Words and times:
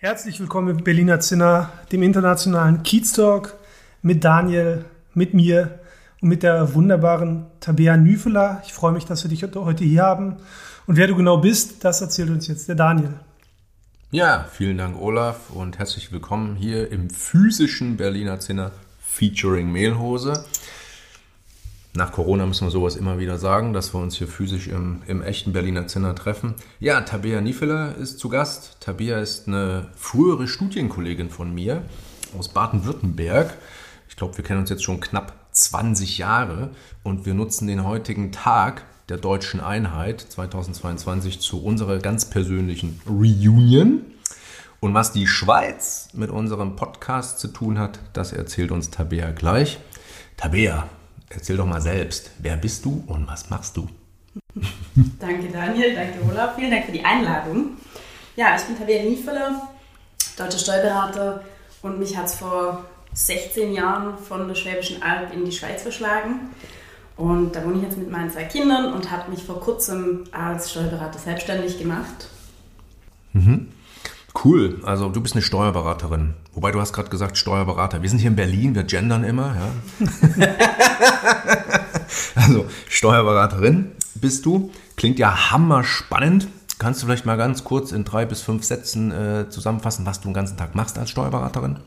Herzlich 0.00 0.38
willkommen 0.38 0.68
im 0.68 0.84
Berliner 0.84 1.18
Zinner, 1.18 1.72
dem 1.90 2.04
internationalen 2.04 2.84
Kiez 2.84 3.14
Talk 3.14 3.56
mit 4.00 4.22
Daniel, 4.22 4.84
mit 5.12 5.34
mir 5.34 5.80
und 6.20 6.28
mit 6.28 6.44
der 6.44 6.72
wunderbaren 6.76 7.46
Tabea 7.58 7.96
Nüfeler. 7.96 8.62
Ich 8.64 8.72
freue 8.72 8.92
mich, 8.92 9.06
dass 9.06 9.24
wir 9.24 9.28
dich 9.28 9.42
heute 9.42 9.82
hier 9.82 10.04
haben. 10.04 10.36
Und 10.86 10.96
wer 10.98 11.08
du 11.08 11.16
genau 11.16 11.38
bist, 11.38 11.84
das 11.84 12.00
erzählt 12.00 12.30
uns 12.30 12.46
jetzt 12.46 12.68
der 12.68 12.76
Daniel. 12.76 13.14
Ja, 14.12 14.46
vielen 14.52 14.78
Dank, 14.78 15.00
Olaf, 15.00 15.50
und 15.50 15.80
herzlich 15.80 16.12
willkommen 16.12 16.54
hier 16.54 16.92
im 16.92 17.10
physischen 17.10 17.96
Berliner 17.96 18.38
Zinner 18.38 18.70
featuring 19.00 19.72
Mehlhose. 19.72 20.44
Nach 21.98 22.12
Corona 22.12 22.46
müssen 22.46 22.64
wir 22.64 22.70
sowas 22.70 22.94
immer 22.94 23.18
wieder 23.18 23.38
sagen, 23.38 23.72
dass 23.72 23.92
wir 23.92 23.98
uns 23.98 24.14
hier 24.14 24.28
physisch 24.28 24.68
im, 24.68 25.02
im 25.08 25.20
echten 25.20 25.52
Berliner 25.52 25.88
Zinner 25.88 26.14
treffen. 26.14 26.54
Ja, 26.78 27.00
Tabea 27.00 27.40
Niefeler 27.40 27.96
ist 27.96 28.20
zu 28.20 28.28
Gast. 28.28 28.76
Tabea 28.78 29.18
ist 29.18 29.48
eine 29.48 29.88
frühere 29.96 30.46
Studienkollegin 30.46 31.28
von 31.28 31.52
mir 31.52 31.82
aus 32.38 32.50
Baden-Württemberg. 32.50 33.52
Ich 34.08 34.14
glaube, 34.14 34.36
wir 34.36 34.44
kennen 34.44 34.60
uns 34.60 34.70
jetzt 34.70 34.84
schon 34.84 35.00
knapp 35.00 35.32
20 35.50 36.18
Jahre 36.18 36.70
und 37.02 37.26
wir 37.26 37.34
nutzen 37.34 37.66
den 37.66 37.84
heutigen 37.84 38.30
Tag 38.30 38.84
der 39.08 39.16
deutschen 39.16 39.58
Einheit 39.58 40.20
2022 40.20 41.40
zu 41.40 41.64
unserer 41.64 41.98
ganz 41.98 42.30
persönlichen 42.30 43.00
Reunion. 43.08 44.02
Und 44.78 44.94
was 44.94 45.10
die 45.10 45.26
Schweiz 45.26 46.10
mit 46.12 46.30
unserem 46.30 46.76
Podcast 46.76 47.40
zu 47.40 47.48
tun 47.48 47.76
hat, 47.76 47.98
das 48.12 48.32
erzählt 48.32 48.70
uns 48.70 48.90
Tabea 48.90 49.32
gleich. 49.32 49.80
Tabea, 50.36 50.88
Erzähl 51.30 51.56
doch 51.56 51.66
mal 51.66 51.80
selbst, 51.80 52.30
wer 52.38 52.56
bist 52.56 52.84
du 52.84 53.04
und 53.06 53.28
was 53.28 53.50
machst 53.50 53.76
du? 53.76 53.88
danke 55.18 55.48
Daniel, 55.48 55.94
danke 55.94 56.18
Olaf, 56.30 56.54
vielen 56.56 56.70
Dank 56.70 56.86
für 56.86 56.92
die 56.92 57.04
Einladung. 57.04 57.76
Ja, 58.36 58.56
ich 58.56 58.62
bin 58.62 58.78
Tabea 58.78 59.02
Niefeler, 59.02 59.68
deutscher 60.36 60.58
Steuerberater 60.58 61.44
und 61.82 61.98
mich 61.98 62.16
hat 62.16 62.26
es 62.26 62.36
vor 62.36 62.84
16 63.12 63.72
Jahren 63.72 64.16
von 64.16 64.46
der 64.48 64.54
Schwäbischen 64.54 65.02
Alb 65.02 65.32
in 65.32 65.44
die 65.44 65.52
Schweiz 65.52 65.82
verschlagen. 65.82 66.50
Und 67.16 67.56
da 67.56 67.64
wohne 67.64 67.78
ich 67.78 67.82
jetzt 67.82 67.98
mit 67.98 68.10
meinen 68.10 68.30
zwei 68.30 68.44
Kindern 68.44 68.92
und 68.92 69.10
habe 69.10 69.30
mich 69.30 69.42
vor 69.42 69.60
kurzem 69.60 70.24
als 70.30 70.70
Steuerberater 70.70 71.18
selbstständig 71.18 71.78
gemacht. 71.78 72.28
Mhm. 73.32 73.72
Cool, 74.44 74.80
also 74.84 75.08
du 75.08 75.20
bist 75.20 75.34
eine 75.34 75.42
Steuerberaterin. 75.42 76.34
Wobei 76.52 76.70
du 76.70 76.80
hast 76.80 76.92
gerade 76.92 77.08
gesagt 77.08 77.36
Steuerberater. 77.36 78.02
Wir 78.02 78.10
sind 78.10 78.20
hier 78.20 78.30
in 78.30 78.36
Berlin, 78.36 78.74
wir 78.74 78.84
gendern 78.84 79.24
immer. 79.24 79.56
Ja? 79.56 80.46
also 82.36 82.66
Steuerberaterin 82.88 83.92
bist 84.14 84.46
du. 84.46 84.70
Klingt 84.96 85.18
ja 85.18 85.50
hammer 85.50 85.82
spannend. 85.82 86.48
Kannst 86.78 87.02
du 87.02 87.06
vielleicht 87.06 87.26
mal 87.26 87.36
ganz 87.36 87.64
kurz 87.64 87.90
in 87.90 88.04
drei 88.04 88.26
bis 88.26 88.40
fünf 88.40 88.62
Sätzen 88.62 89.10
äh, 89.10 89.48
zusammenfassen, 89.48 90.06
was 90.06 90.20
du 90.20 90.28
den 90.28 90.34
ganzen 90.34 90.56
Tag 90.56 90.76
machst 90.76 90.98
als 90.98 91.10
Steuerberaterin? 91.10 91.78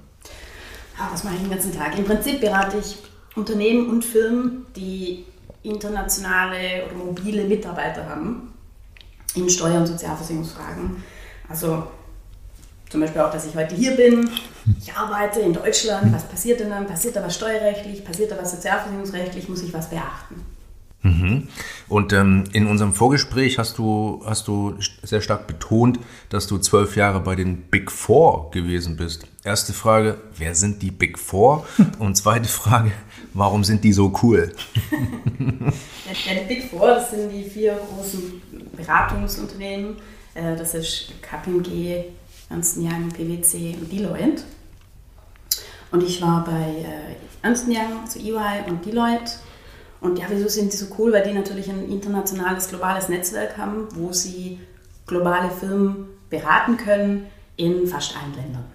Ja, 0.98 1.10
was 1.12 1.24
mache 1.24 1.36
ich 1.36 1.42
den 1.42 1.52
ganzen 1.52 1.74
Tag? 1.74 1.98
Im 1.98 2.04
Prinzip 2.04 2.42
berate 2.42 2.78
ich 2.80 2.98
Unternehmen 3.36 3.90
und 3.90 4.04
Firmen, 4.04 4.66
die 4.76 5.26
internationale 5.64 6.86
oder 6.86 6.96
mobile 6.96 7.46
Mitarbeiter 7.46 8.10
haben 8.10 8.54
in 9.36 9.50
Steuer- 9.50 9.80
und 9.80 9.88
Sozialversicherungsfragen. 9.88 11.02
Also 11.48 11.88
zum 12.92 13.00
Beispiel 13.02 13.22
auch, 13.22 13.32
dass 13.32 13.46
ich 13.46 13.56
heute 13.56 13.74
hier 13.74 13.96
bin. 13.96 14.30
Ich 14.80 14.94
arbeite 14.94 15.40
in 15.40 15.54
Deutschland. 15.54 16.14
Was 16.14 16.28
passiert 16.28 16.60
denn 16.60 16.70
dann? 16.70 16.86
Passiert 16.86 17.16
da 17.16 17.24
was 17.24 17.36
steuerrechtlich? 17.36 18.04
Passiert 18.04 18.32
da 18.32 18.38
was 18.38 18.52
sozialversicherungsrechtlich? 18.52 19.48
Muss 19.48 19.64
ich 19.64 19.74
was 19.74 19.90
beachten? 19.90 20.46
Mhm. 21.04 21.48
Und 21.88 22.14
ähm, 22.14 22.44
in 22.54 22.68
unserem 22.68 22.94
Vorgespräch 22.94 23.58
hast 23.58 23.78
du, 23.78 24.22
hast 24.26 24.48
du 24.48 24.76
sehr 25.02 25.22
stark 25.22 25.48
betont, 25.48 26.00
dass 26.30 26.48
du 26.48 26.58
zwölf 26.60 26.96
Jahre 26.96 27.22
bei 27.22 27.36
den 27.36 27.62
Big 27.64 27.90
Four 27.90 28.52
gewesen 28.52 28.98
bist. 28.98 29.26
Erste 29.44 29.74
Frage, 29.74 30.18
wer 30.38 30.54
sind 30.54 30.82
die 30.82 30.92
Big 30.92 31.18
Four? 31.18 31.66
Und 32.00 32.18
zweite 32.18 32.50
Frage, 32.50 32.92
warum 33.34 33.64
sind 33.64 33.84
die 33.84 33.94
so 33.94 34.14
cool? 34.22 34.52
ja, 35.40 36.34
die 36.42 36.48
Big 36.48 36.70
Four, 36.70 36.88
das 36.88 37.12
sind 37.12 37.32
die 37.32 37.44
vier 37.44 37.80
großen 37.90 38.42
Beratungsunternehmen. 38.78 39.96
Äh, 40.36 40.56
das 40.56 40.76
ist 40.76 41.14
KPMG, 41.22 42.04
Ernst 42.52 42.78
Young, 42.78 43.10
PwC 43.10 43.78
und 43.80 43.92
Deloitte. 43.92 44.44
Und 45.92 46.04
ich 46.04 46.22
war 46.22 46.44
bei 46.44 46.52
äh, 46.52 47.16
Ernst 47.42 47.68
Young, 47.68 48.02
also 48.04 48.20
EY 48.20 48.70
und 48.70 48.86
Deloitte. 48.86 49.34
Und 50.00 50.18
ja, 50.18 50.26
wieso 50.30 50.48
sind 50.48 50.74
die 50.74 50.78
so 50.78 50.88
cool? 50.98 51.14
Weil 51.14 51.24
die 51.24 51.34
natürlich 51.34 51.70
ein 51.70 51.90
internationales, 51.90 52.70
globales 52.70 53.10
Netzwerk 53.10 53.58
haben, 53.58 53.88
wo 53.96 54.12
sie 54.12 54.60
globale 55.06 55.52
Firmen 55.52 56.08
beraten 56.30 56.78
können 56.78 57.28
in 57.58 57.88
fast 57.88 58.16
allen 58.16 58.34
Ländern. 58.36 58.66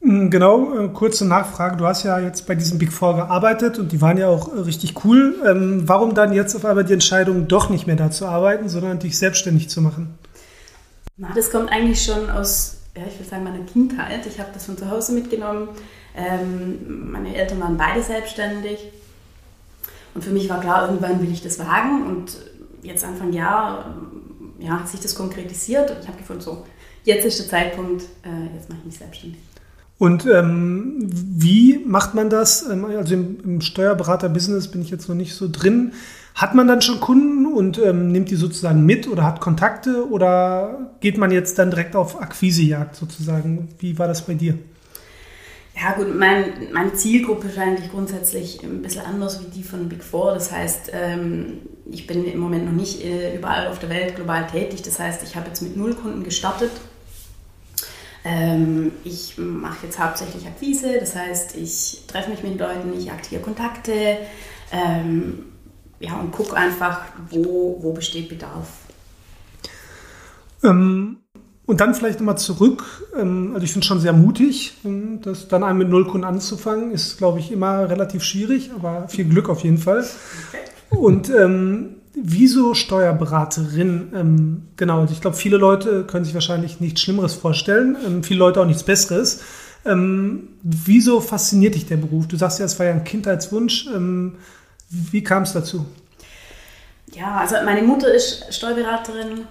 Hm, 0.00 0.30
genau, 0.30 0.78
äh, 0.78 0.88
kurze 0.88 1.26
Nachfrage. 1.26 1.76
Du 1.76 1.86
hast 1.86 2.04
ja 2.04 2.20
jetzt 2.20 2.46
bei 2.46 2.54
diesem 2.54 2.78
Big 2.78 2.92
Four 2.92 3.16
gearbeitet 3.16 3.78
und 3.78 3.92
die 3.92 4.00
waren 4.00 4.16
ja 4.16 4.28
auch 4.28 4.54
äh, 4.54 4.60
richtig 4.60 5.04
cool. 5.04 5.36
Ähm, 5.46 5.82
warum 5.86 6.14
dann 6.14 6.32
jetzt 6.32 6.54
auf 6.54 6.64
einmal 6.64 6.84
die 6.84 6.92
Entscheidung, 6.92 7.48
doch 7.48 7.68
nicht 7.70 7.86
mehr 7.86 7.96
da 7.96 8.10
zu 8.10 8.26
arbeiten, 8.26 8.68
sondern 8.68 8.98
dich 8.98 9.18
selbstständig 9.18 9.68
zu 9.68 9.80
machen? 9.80 10.18
Na, 11.18 11.32
das 11.34 11.50
kommt 11.50 11.70
eigentlich 11.70 12.02
schon 12.02 12.30
aus, 12.30 12.76
ja, 12.96 13.02
ich 13.08 13.18
würde 13.18 13.28
sagen, 13.28 13.42
meiner 13.42 13.64
Kindheit. 13.64 14.24
Ich 14.26 14.38
habe 14.38 14.50
das 14.54 14.66
von 14.66 14.78
zu 14.78 14.88
Hause 14.88 15.12
mitgenommen. 15.12 15.68
Ähm, 16.16 17.10
meine 17.10 17.34
Eltern 17.34 17.60
waren 17.60 17.76
beide 17.76 18.02
selbstständig. 18.02 18.78
Und 20.14 20.22
für 20.22 20.30
mich 20.30 20.48
war 20.48 20.60
klar, 20.60 20.86
irgendwann 20.86 21.20
will 21.20 21.32
ich 21.32 21.42
das 21.42 21.58
wagen. 21.58 22.06
Und 22.06 22.38
jetzt 22.82 23.04
Anfang 23.04 23.32
Jahr 23.32 23.96
ja, 24.60 24.78
hat 24.78 24.88
sich 24.88 25.00
das 25.00 25.16
konkretisiert. 25.16 25.90
Und 25.90 25.98
ich 26.00 26.06
habe 26.06 26.18
gefunden, 26.18 26.42
so, 26.42 26.64
jetzt 27.02 27.24
ist 27.24 27.40
der 27.40 27.48
Zeitpunkt, 27.48 28.04
äh, 28.22 28.54
jetzt 28.54 28.68
mache 28.68 28.78
ich 28.80 28.86
mich 28.86 28.98
selbstständig. 28.98 29.40
Und 29.98 30.24
ähm, 30.26 30.98
wie 31.10 31.82
macht 31.84 32.14
man 32.14 32.30
das? 32.30 32.68
Ähm, 32.70 32.84
also 32.84 33.14
im, 33.14 33.40
im 33.42 33.60
Steuerberater-Business 33.60 34.68
bin 34.68 34.82
ich 34.82 34.90
jetzt 34.90 35.08
noch 35.08 35.16
nicht 35.16 35.34
so 35.34 35.48
drin. 35.50 35.92
Hat 36.38 36.54
man 36.54 36.68
dann 36.68 36.80
schon 36.80 37.00
Kunden 37.00 37.46
und 37.46 37.78
ähm, 37.78 38.12
nimmt 38.12 38.30
die 38.30 38.36
sozusagen 38.36 38.86
mit 38.86 39.08
oder 39.08 39.24
hat 39.24 39.40
Kontakte 39.40 40.08
oder 40.08 40.92
geht 41.00 41.18
man 41.18 41.32
jetzt 41.32 41.58
dann 41.58 41.70
direkt 41.70 41.96
auf 41.96 42.22
Akquisejagd 42.22 42.94
sozusagen? 42.94 43.70
Wie 43.80 43.98
war 43.98 44.06
das 44.06 44.24
bei 44.24 44.34
dir? 44.34 44.56
Ja 45.74 45.94
gut, 45.94 46.16
mein, 46.16 46.72
meine 46.72 46.94
Zielgruppe 46.94 47.48
ist 47.48 47.58
eigentlich 47.58 47.90
grundsätzlich 47.90 48.62
ein 48.62 48.82
bisschen 48.82 49.04
anders 49.04 49.40
wie 49.42 49.50
die 49.50 49.64
von 49.64 49.88
Big 49.88 50.04
Four. 50.04 50.32
Das 50.32 50.52
heißt, 50.52 50.92
ähm, 50.92 51.58
ich 51.90 52.06
bin 52.06 52.24
im 52.24 52.38
Moment 52.38 52.66
noch 52.66 52.72
nicht 52.72 53.04
äh, 53.04 53.36
überall 53.36 53.66
auf 53.66 53.80
der 53.80 53.88
Welt 53.88 54.14
global 54.14 54.46
tätig. 54.46 54.82
Das 54.82 55.00
heißt, 55.00 55.24
ich 55.24 55.34
habe 55.34 55.48
jetzt 55.48 55.60
mit 55.60 55.76
null 55.76 55.94
Kunden 55.94 56.22
gestartet. 56.22 56.70
Ähm, 58.24 58.92
ich 59.02 59.38
mache 59.38 59.86
jetzt 59.86 59.98
hauptsächlich 59.98 60.46
Akquise, 60.46 60.98
das 61.00 61.16
heißt, 61.16 61.56
ich 61.56 62.02
treffe 62.06 62.30
mich 62.30 62.44
mit 62.44 62.60
Leuten, 62.60 62.92
ich 62.96 63.10
aktiviere 63.10 63.42
Kontakte, 63.42 64.18
ähm, 64.70 65.44
ja, 66.00 66.16
und 66.18 66.32
guck 66.32 66.56
einfach, 66.56 67.02
wo, 67.30 67.78
wo 67.80 67.92
besteht 67.92 68.28
Bedarf. 68.28 68.68
Ähm, 70.62 71.18
und 71.66 71.80
dann 71.80 71.94
vielleicht 71.94 72.20
nochmal 72.20 72.38
zurück. 72.38 72.84
Ähm, 73.18 73.50
also 73.52 73.64
ich 73.64 73.72
finde 73.72 73.84
es 73.84 73.88
schon 73.88 74.00
sehr 74.00 74.12
mutig, 74.12 74.74
ähm, 74.84 75.20
das 75.22 75.48
dann 75.48 75.62
einmal 75.62 75.84
mit 75.84 75.90
Nullkunden 75.90 76.24
anzufangen, 76.24 76.92
ist, 76.92 77.18
glaube 77.18 77.40
ich, 77.40 77.52
immer 77.52 77.88
relativ 77.90 78.22
schwierig, 78.22 78.70
aber 78.74 79.08
viel 79.08 79.26
Glück 79.26 79.48
auf 79.48 79.64
jeden 79.64 79.78
Fall. 79.78 80.04
Und 80.90 81.30
ähm, 81.30 81.96
wieso 82.14 82.74
Steuerberaterin? 82.74 84.12
Ähm, 84.14 84.62
genau, 84.76 85.00
also 85.00 85.12
ich 85.12 85.20
glaube, 85.20 85.36
viele 85.36 85.56
Leute 85.56 86.04
können 86.04 86.24
sich 86.24 86.34
wahrscheinlich 86.34 86.80
nichts 86.80 87.00
Schlimmeres 87.00 87.34
vorstellen, 87.34 87.96
ähm, 88.06 88.22
viele 88.22 88.38
Leute 88.38 88.60
auch 88.60 88.66
nichts 88.66 88.82
Besseres. 88.82 89.42
Ähm, 89.84 90.48
wieso 90.62 91.20
fasziniert 91.20 91.74
dich 91.74 91.86
der 91.86 91.98
Beruf? 91.98 92.26
Du 92.28 92.36
sagst 92.36 92.58
ja, 92.58 92.64
es 92.64 92.78
war 92.78 92.86
ja 92.86 92.92
ein 92.92 93.04
Kindheitswunsch. 93.04 93.88
Wie 94.90 95.22
kam 95.22 95.42
es 95.42 95.52
dazu? 95.52 95.86
Ja, 97.14 97.36
also 97.38 97.56
meine 97.64 97.82
Mutter 97.82 98.12
ist 98.12 98.52
Steuerberaterin. 98.54 99.46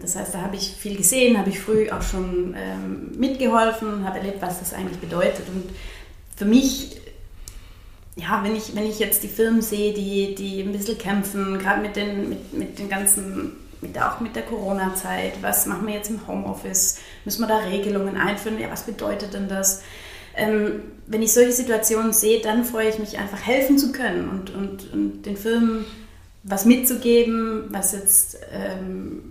Das 0.00 0.16
heißt, 0.16 0.34
da 0.34 0.40
habe 0.40 0.56
ich 0.56 0.70
viel 0.70 0.96
gesehen, 0.96 1.38
habe 1.38 1.50
ich 1.50 1.60
früh 1.60 1.90
auch 1.90 2.02
schon 2.02 2.54
ähm, 2.56 3.18
mitgeholfen, 3.18 4.04
habe 4.04 4.18
erlebt, 4.18 4.40
was 4.40 4.60
das 4.60 4.72
eigentlich 4.72 4.98
bedeutet. 4.98 5.46
Und 5.48 5.64
für 6.34 6.46
mich, 6.46 7.00
ja, 8.16 8.42
wenn 8.42 8.56
ich, 8.56 8.74
wenn 8.74 8.86
ich 8.86 8.98
jetzt 8.98 9.22
die 9.22 9.28
Firmen 9.28 9.60
sehe, 9.60 9.92
die, 9.92 10.34
die 10.34 10.62
ein 10.62 10.72
bisschen 10.72 10.96
kämpfen, 10.96 11.58
gerade 11.58 11.82
mit 11.82 11.96
den, 11.96 12.28
mit, 12.30 12.52
mit 12.54 12.78
den 12.78 12.88
ganzen, 12.88 13.52
mit, 13.82 14.00
auch 14.00 14.20
mit 14.20 14.34
der 14.34 14.44
Corona-Zeit, 14.44 15.34
was 15.42 15.66
machen 15.66 15.86
wir 15.86 15.94
jetzt 15.94 16.08
im 16.08 16.26
Homeoffice? 16.26 17.00
Müssen 17.26 17.42
wir 17.42 17.48
da 17.48 17.58
Regelungen 17.58 18.16
einführen? 18.16 18.58
Ja, 18.58 18.70
was 18.70 18.84
bedeutet 18.84 19.34
denn 19.34 19.48
das? 19.48 19.82
Ähm, 20.36 20.82
wenn 21.06 21.22
ich 21.22 21.32
solche 21.32 21.52
Situationen 21.52 22.12
sehe, 22.12 22.40
dann 22.40 22.64
freue 22.64 22.88
ich 22.88 22.98
mich 22.98 23.18
einfach 23.18 23.40
helfen 23.40 23.78
zu 23.78 23.92
können 23.92 24.28
und, 24.28 24.50
und, 24.54 24.92
und 24.92 25.22
den 25.22 25.36
Firmen 25.36 25.84
was 26.42 26.64
mitzugeben, 26.64 27.64
was 27.70 27.92
jetzt 27.92 28.38
ähm, 28.52 29.22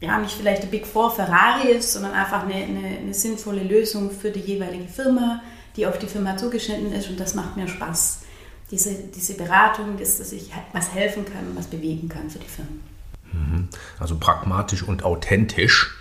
ja 0.00 0.18
nicht 0.18 0.34
vielleicht 0.34 0.62
der 0.62 0.68
Big 0.68 0.86
Four 0.86 1.10
Ferrari 1.10 1.68
ist, 1.68 1.92
sondern 1.92 2.12
einfach 2.12 2.44
eine, 2.44 2.54
eine, 2.54 2.98
eine, 2.98 3.14
sinnvolle 3.14 3.62
Lösung 3.62 4.10
für 4.10 4.30
die 4.30 4.40
jeweilige 4.40 4.88
Firma, 4.88 5.42
die 5.76 5.86
auf 5.86 5.98
die 5.98 6.06
Firma 6.06 6.36
zugeschnitten 6.36 6.92
ist 6.92 7.08
und 7.08 7.18
das 7.18 7.34
macht 7.34 7.56
mir 7.56 7.68
Spaß. 7.68 8.20
Diese, 8.70 8.94
diese 8.94 9.34
Beratung 9.34 9.98
ist, 9.98 10.20
dass 10.20 10.32
ich 10.32 10.50
was 10.72 10.92
helfen 10.92 11.24
kann, 11.24 11.54
was 11.54 11.66
bewegen 11.66 12.08
kann 12.08 12.28
für 12.28 12.38
die 12.38 12.48
Firmen. 12.48 12.82
Mhm. 13.32 13.68
Also 13.98 14.16
pragmatisch 14.18 14.82
und 14.82 15.04
authentisch 15.04 15.94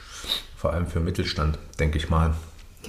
vor 0.58 0.74
allem 0.74 0.88
für 0.88 1.00
Mittelstand, 1.00 1.60
denke 1.80 1.98
ich 1.98 2.10
mal. 2.10 2.34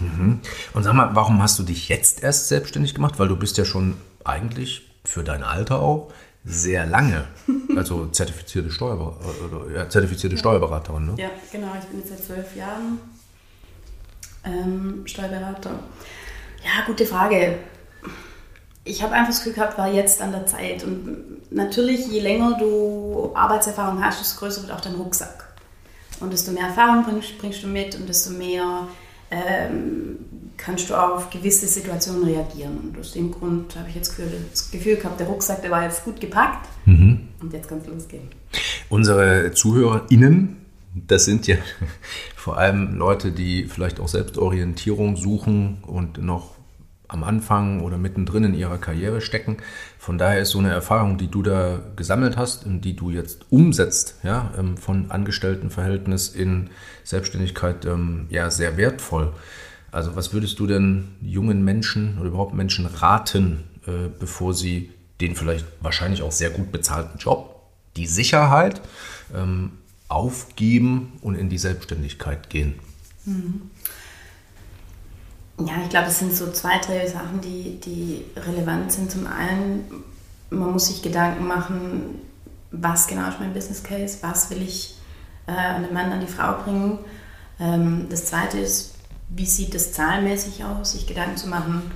Mhm. 0.01 0.41
Und 0.75 0.83
sag 0.83 0.95
mal, 0.95 1.11
warum 1.15 1.43
hast 1.43 1.59
du 1.59 1.63
dich 1.63 1.89
jetzt 1.89 2.23
erst 2.23 2.49
selbstständig 2.49 2.95
gemacht? 2.95 3.19
Weil 3.19 3.29
du 3.29 3.37
bist 3.37 3.59
ja 3.59 3.65
schon 3.65 3.97
eigentlich 4.25 4.89
für 5.05 5.25
dein 5.25 5.43
Alter 5.43 5.81
auch 5.81 6.13
sehr 6.45 6.87
lange, 6.87 7.25
also 7.77 8.07
zertifizierte, 8.07 8.71
Steuerber 8.71 9.17
ja, 9.75 9.89
zertifizierte 9.89 10.37
ja. 10.37 10.41
Steuerberaterin. 10.41 11.07
Ne? 11.07 11.15
Ja, 11.19 11.31
genau. 11.53 11.73
Ich 11.79 11.87
bin 11.87 12.01
jetzt 12.01 12.11
seit 12.11 12.25
zwölf 12.25 12.57
Jahren 12.57 12.99
ähm, 14.45 15.03
Steuerberater. 15.05 15.71
Ja, 16.65 16.85
gute 16.87 17.07
Frage. 17.07 17.59
Ich 18.85 19.03
habe 19.03 19.13
einfach 19.13 19.29
das 19.29 19.39
Gefühl 19.39 19.55
gehabt, 19.55 19.77
war 19.77 19.93
jetzt 19.93 20.23
an 20.23 20.33
der 20.33 20.47
Zeit. 20.47 20.83
Und 20.83 21.53
natürlich, 21.53 22.07
je 22.07 22.21
länger 22.21 22.57
du 22.59 23.33
Arbeitserfahrung 23.35 24.03
hast, 24.03 24.21
desto 24.21 24.39
größer 24.39 24.63
wird 24.63 24.73
auch 24.73 24.81
dein 24.81 24.95
Rucksack. 24.95 25.47
Und 26.21 26.33
desto 26.33 26.53
mehr 26.53 26.69
Erfahrung 26.69 27.05
bringst, 27.05 27.39
bringst 27.39 27.63
du 27.63 27.67
mit 27.67 27.95
und 27.95 28.09
desto 28.09 28.31
mehr 28.31 28.89
ähm, 29.31 30.17
kannst 30.57 30.91
du 30.91 30.95
auf 30.95 31.31
gewisse 31.31 31.67
Situationen 31.67 32.25
reagieren. 32.25 32.79
Und 32.79 32.99
aus 32.99 33.13
dem 33.13 33.31
Grund 33.31 33.75
habe 33.77 33.89
ich 33.89 33.95
jetzt 33.95 34.19
das 34.51 34.71
Gefühl 34.71 34.97
gehabt, 34.97 35.21
der 35.21 35.27
Rucksack, 35.27 35.63
der 35.63 35.71
war 35.71 35.85
jetzt 35.85 36.05
gut 36.05 36.21
gepackt 36.21 36.69
mhm. 36.85 37.29
und 37.41 37.53
jetzt 37.53 37.69
kann 37.69 37.79
es 37.79 37.87
losgehen. 37.87 38.29
Unsere 38.89 39.53
ZuhörerInnen, 39.53 40.57
das 40.95 41.25
sind 41.25 41.47
ja 41.47 41.57
vor 42.37 42.59
allem 42.59 42.97
Leute, 42.97 43.33
die 43.33 43.65
vielleicht 43.65 44.01
auch 44.01 44.09
Selbstorientierung 44.09 45.17
suchen 45.17 45.79
und 45.83 46.19
noch 46.23 46.59
am 47.07 47.25
Anfang 47.25 47.81
oder 47.81 47.97
mittendrin 47.97 48.45
in 48.45 48.55
ihrer 48.55 48.79
Karriere 48.79 49.21
stecken. 49.21 49.57
Von 49.99 50.17
daher 50.17 50.41
ist 50.41 50.51
so 50.51 50.61
eine 50.61 50.71
Erfahrung, 50.71 51.19
die 51.19 51.29
du 51.29 51.43
da 51.43 51.81
gesammelt 51.97 52.37
hast 52.37 52.65
und 52.65 52.83
die 52.83 52.95
du 52.95 53.11
jetzt 53.11 53.47
umsetzt, 53.51 54.15
ja, 54.23 54.53
ähm, 54.57 54.77
von 54.77 55.11
Angestelltenverhältnis 55.11 56.29
in 56.29 56.71
Selbstständigkeit, 57.05 57.85
ähm, 57.85 58.27
ja, 58.31 58.51
sehr 58.51 58.77
wertvoll. 58.77 59.33
Also 59.91 60.15
was 60.15 60.33
würdest 60.33 60.59
du 60.61 60.67
denn 60.67 61.09
jungen 61.21 61.65
Menschen 61.65 62.19
oder 62.19 62.29
überhaupt 62.29 62.55
Menschen 62.55 62.87
raten, 62.87 63.65
äh, 63.87 64.09
bevor 64.19 64.55
sie 64.55 64.91
den 65.21 65.35
vielleicht 65.35 65.67
wahrscheinlich 65.81 66.23
auch 66.23 66.33
sehr 66.33 66.51
gut 66.51 66.71
bezahlten 66.71 67.19
Job, 67.19 67.61
die 67.97 68.07
Sicherheit 68.07 68.81
ähm, 69.35 69.73
aufgeben 70.07 71.15
und 71.23 71.35
in 71.35 71.49
die 71.49 71.59
Selbstständigkeit 71.59 72.51
gehen? 72.51 72.75
Mhm. 73.25 73.63
Ja, 75.61 75.75
ich 75.83 75.89
glaube, 75.89 76.07
es 76.09 76.19
sind 76.21 76.33
so 76.33 76.53
zwei, 76.53 76.79
drei 76.79 77.07
Sachen, 77.07 77.41
die, 77.41 77.81
die 77.81 78.25
relevant 78.37 78.93
sind. 78.93 79.11
Zum 79.11 79.27
einen, 79.27 80.05
man 80.51 80.73
muss 80.73 80.87
sich 80.87 81.03
Gedanken 81.03 81.47
machen, 81.47 82.21
was 82.71 83.07
genau 83.07 83.29
ist 83.29 83.41
mein 83.41 83.55
Business 83.55 83.83
Case, 83.83 84.19
was 84.21 84.51
will 84.51 84.63
ich 84.63 84.95
äh, 85.47 85.53
an 85.53 85.83
den 85.83 85.93
Mann, 85.93 86.13
an 86.13 86.21
die 86.21 86.33
Frau 86.33 86.63
bringen. 86.63 86.99
Ähm, 87.59 88.07
das 88.09 88.27
zweite 88.27 88.59
ist, 88.59 88.95
wie 89.31 89.47
sieht 89.47 89.75
das 89.75 89.93
zahlenmäßig 89.93 90.65
aus, 90.65 90.93
sich 90.93 91.07
Gedanken 91.07 91.37
zu 91.37 91.49
machen, 91.49 91.91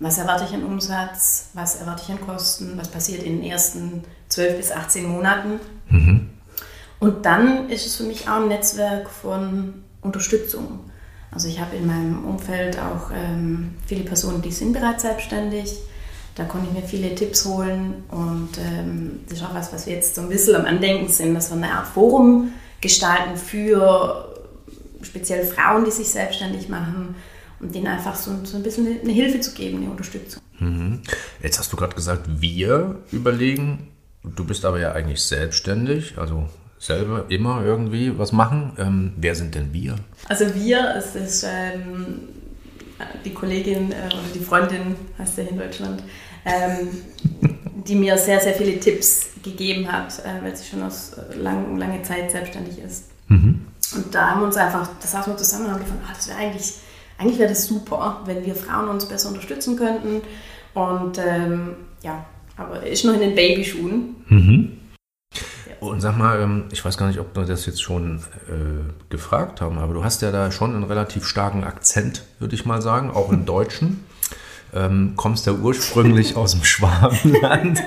was 0.00 0.18
erwarte 0.18 0.44
ich 0.44 0.54
an 0.54 0.64
Umsatz, 0.64 1.50
was 1.54 1.76
erwarte 1.76 2.02
ich 2.04 2.12
an 2.12 2.24
Kosten, 2.24 2.78
was 2.78 2.88
passiert 2.88 3.24
in 3.24 3.40
den 3.40 3.50
ersten 3.50 4.04
12 4.28 4.56
bis 4.56 4.70
18 4.70 5.06
Monaten. 5.06 5.60
Mhm. 5.88 6.30
Und 7.00 7.26
dann 7.26 7.68
ist 7.68 7.86
es 7.86 7.96
für 7.96 8.04
mich 8.04 8.28
auch 8.28 8.36
ein 8.36 8.48
Netzwerk 8.48 9.10
von 9.10 9.84
Unterstützung. 10.02 10.80
Also 11.30 11.48
ich 11.48 11.60
habe 11.60 11.76
in 11.76 11.86
meinem 11.86 12.24
Umfeld 12.24 12.78
auch 12.78 13.10
ähm, 13.14 13.74
viele 13.86 14.04
Personen, 14.04 14.42
die 14.42 14.52
sind 14.52 14.72
bereits 14.72 15.02
selbstständig. 15.02 15.76
Da 16.34 16.44
konnte 16.44 16.68
ich 16.68 16.80
mir 16.80 16.86
viele 16.86 17.14
Tipps 17.14 17.44
holen 17.44 18.04
und 18.10 18.50
ähm, 18.58 19.20
das 19.28 19.38
ist 19.38 19.44
auch 19.44 19.54
was, 19.54 19.72
was 19.72 19.86
wir 19.86 19.94
jetzt 19.94 20.14
so 20.14 20.20
ein 20.20 20.28
bisschen 20.28 20.54
am 20.54 20.66
Andenken 20.66 21.08
sind, 21.08 21.34
dass 21.34 21.50
wir 21.50 21.56
eine 21.56 21.72
Art 21.72 21.88
Forum 21.88 22.52
gestalten 22.80 23.36
für 23.36 24.36
speziell 25.02 25.44
Frauen, 25.44 25.84
die 25.84 25.90
sich 25.90 26.08
selbstständig 26.08 26.68
machen 26.68 27.16
und 27.60 27.74
denen 27.74 27.88
einfach 27.88 28.14
so, 28.14 28.30
so 28.44 28.56
ein 28.56 28.62
bisschen 28.62 28.86
eine 29.02 29.12
Hilfe 29.12 29.40
zu 29.40 29.52
geben, 29.52 29.78
eine 29.78 29.90
Unterstützung. 29.90 30.40
Mhm. 30.60 31.02
Jetzt 31.42 31.58
hast 31.58 31.72
du 31.72 31.76
gerade 31.76 31.94
gesagt, 31.94 32.26
wir 32.40 32.96
überlegen. 33.10 33.88
Du 34.22 34.44
bist 34.44 34.64
aber 34.64 34.78
ja 34.78 34.92
eigentlich 34.92 35.22
selbstständig, 35.22 36.18
also 36.18 36.48
selber 36.78 37.26
immer 37.28 37.64
irgendwie 37.64 38.16
was 38.18 38.32
machen. 38.32 38.72
Ähm, 38.78 39.12
wer 39.16 39.34
sind 39.34 39.54
denn 39.54 39.72
wir? 39.72 39.96
Also 40.28 40.54
wir, 40.54 40.94
es 40.96 41.14
ist 41.14 41.44
ähm, 41.44 42.20
die 43.24 43.32
Kollegin 43.32 43.92
äh, 43.92 44.06
oder 44.06 44.22
die 44.34 44.40
Freundin, 44.40 44.96
heißt 45.18 45.38
ja 45.38 45.44
in 45.44 45.58
Deutschland, 45.58 46.02
ähm, 46.44 46.88
die 47.86 47.94
mir 47.94 48.16
sehr, 48.18 48.40
sehr 48.40 48.54
viele 48.54 48.78
Tipps 48.78 49.30
gegeben 49.42 49.90
hat, 49.90 50.18
äh, 50.20 50.42
weil 50.42 50.54
sie 50.56 50.64
schon 50.64 50.82
aus 50.82 51.12
äh, 51.14 51.36
lang, 51.36 51.76
lange 51.76 52.02
Zeit 52.02 52.30
selbstständig 52.30 52.78
ist. 52.78 53.10
Mhm. 53.28 53.66
Und 53.94 54.14
da 54.14 54.30
haben 54.30 54.40
wir 54.40 54.46
uns 54.46 54.56
einfach, 54.56 54.88
da 55.00 55.06
saßen 55.06 55.32
wir 55.32 55.36
zusammen 55.38 55.66
und 55.66 55.72
haben 55.72 55.80
gefunden, 55.80 56.04
ah, 56.06 56.12
das 56.14 56.28
wäre 56.28 56.38
eigentlich, 56.38 56.74
eigentlich 57.16 57.38
wäre 57.38 57.48
das 57.48 57.66
super, 57.66 58.22
wenn 58.26 58.44
wir 58.44 58.54
Frauen 58.54 58.88
uns 58.88 59.06
besser 59.06 59.28
unterstützen 59.28 59.76
könnten. 59.76 60.22
Und 60.74 61.18
ähm, 61.18 61.76
ja, 62.02 62.24
aber 62.56 62.86
ist 62.86 63.04
noch 63.04 63.14
in 63.14 63.20
den 63.20 63.34
Babyschuhen. 63.34 64.16
Mhm. 64.28 64.77
Und 65.80 66.00
sag 66.00 66.16
mal, 66.16 66.40
ähm, 66.40 66.64
ich 66.72 66.84
weiß 66.84 66.96
gar 66.96 67.06
nicht, 67.06 67.20
ob 67.20 67.36
wir 67.36 67.44
das 67.44 67.66
jetzt 67.66 67.82
schon 67.82 68.18
äh, 68.48 69.10
gefragt 69.10 69.60
haben, 69.60 69.78
aber 69.78 69.94
du 69.94 70.04
hast 70.04 70.22
ja 70.22 70.32
da 70.32 70.50
schon 70.50 70.74
einen 70.74 70.84
relativ 70.84 71.24
starken 71.24 71.64
Akzent, 71.64 72.24
würde 72.38 72.54
ich 72.54 72.66
mal 72.66 72.82
sagen, 72.82 73.10
auch 73.10 73.30
im 73.30 73.46
Deutschen. 73.46 74.04
Ähm, 74.74 75.14
kommst 75.16 75.46
ja 75.46 75.52
ursprünglich 75.52 76.36
aus 76.36 76.52
dem 76.52 76.64
Schwabenland. 76.64 77.82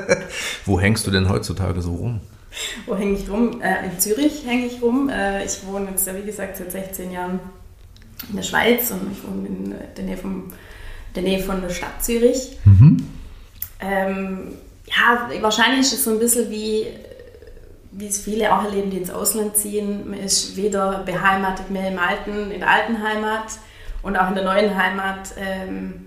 Wo 0.64 0.80
hängst 0.80 1.06
du 1.06 1.10
denn 1.10 1.28
heutzutage 1.28 1.80
so 1.82 1.94
rum? 1.94 2.20
Wo 2.86 2.96
hänge 2.96 3.16
ich 3.16 3.30
rum? 3.30 3.60
Äh, 3.60 3.86
in 3.86 4.00
Zürich 4.00 4.44
hänge 4.44 4.66
ich 4.66 4.82
rum. 4.82 5.08
Äh, 5.08 5.44
ich 5.44 5.64
wohne 5.66 5.90
jetzt, 5.90 6.08
wie 6.12 6.26
gesagt, 6.26 6.56
seit 6.56 6.72
16 6.72 7.12
Jahren 7.12 7.38
in 8.28 8.36
der 8.36 8.42
Schweiz 8.42 8.90
und 8.90 9.12
ich 9.12 9.22
wohne 9.22 9.46
in 9.46 9.74
der 9.96 10.04
Nähe, 10.04 10.16
vom, 10.16 10.44
der 11.14 11.22
Nähe 11.22 11.40
von 11.40 11.60
der 11.60 11.70
Stadt 11.70 12.02
Zürich. 12.02 12.58
Mhm. 12.64 13.06
Ähm, 13.78 14.54
ja, 14.86 15.28
wahrscheinlich 15.42 15.80
ist 15.80 15.92
es 15.92 16.04
so 16.04 16.10
ein 16.10 16.18
bisschen 16.18 16.50
wie, 16.50 16.86
wie 17.96 18.06
es 18.06 18.20
viele 18.20 18.54
auch 18.54 18.64
erleben, 18.64 18.90
die 18.90 18.98
ins 18.98 19.10
Ausland 19.10 19.56
ziehen. 19.56 20.10
Man 20.10 20.18
ist 20.18 20.56
weder 20.56 21.02
beheimatet 21.04 21.70
mehr 21.70 21.88
im 21.88 21.98
alten, 21.98 22.50
in 22.50 22.60
der 22.60 22.70
alten 22.70 23.02
Heimat 23.02 23.58
und 24.02 24.16
auch 24.16 24.28
in 24.28 24.34
der 24.34 24.44
neuen 24.44 24.76
Heimat 24.76 25.34
ähm, 25.38 26.06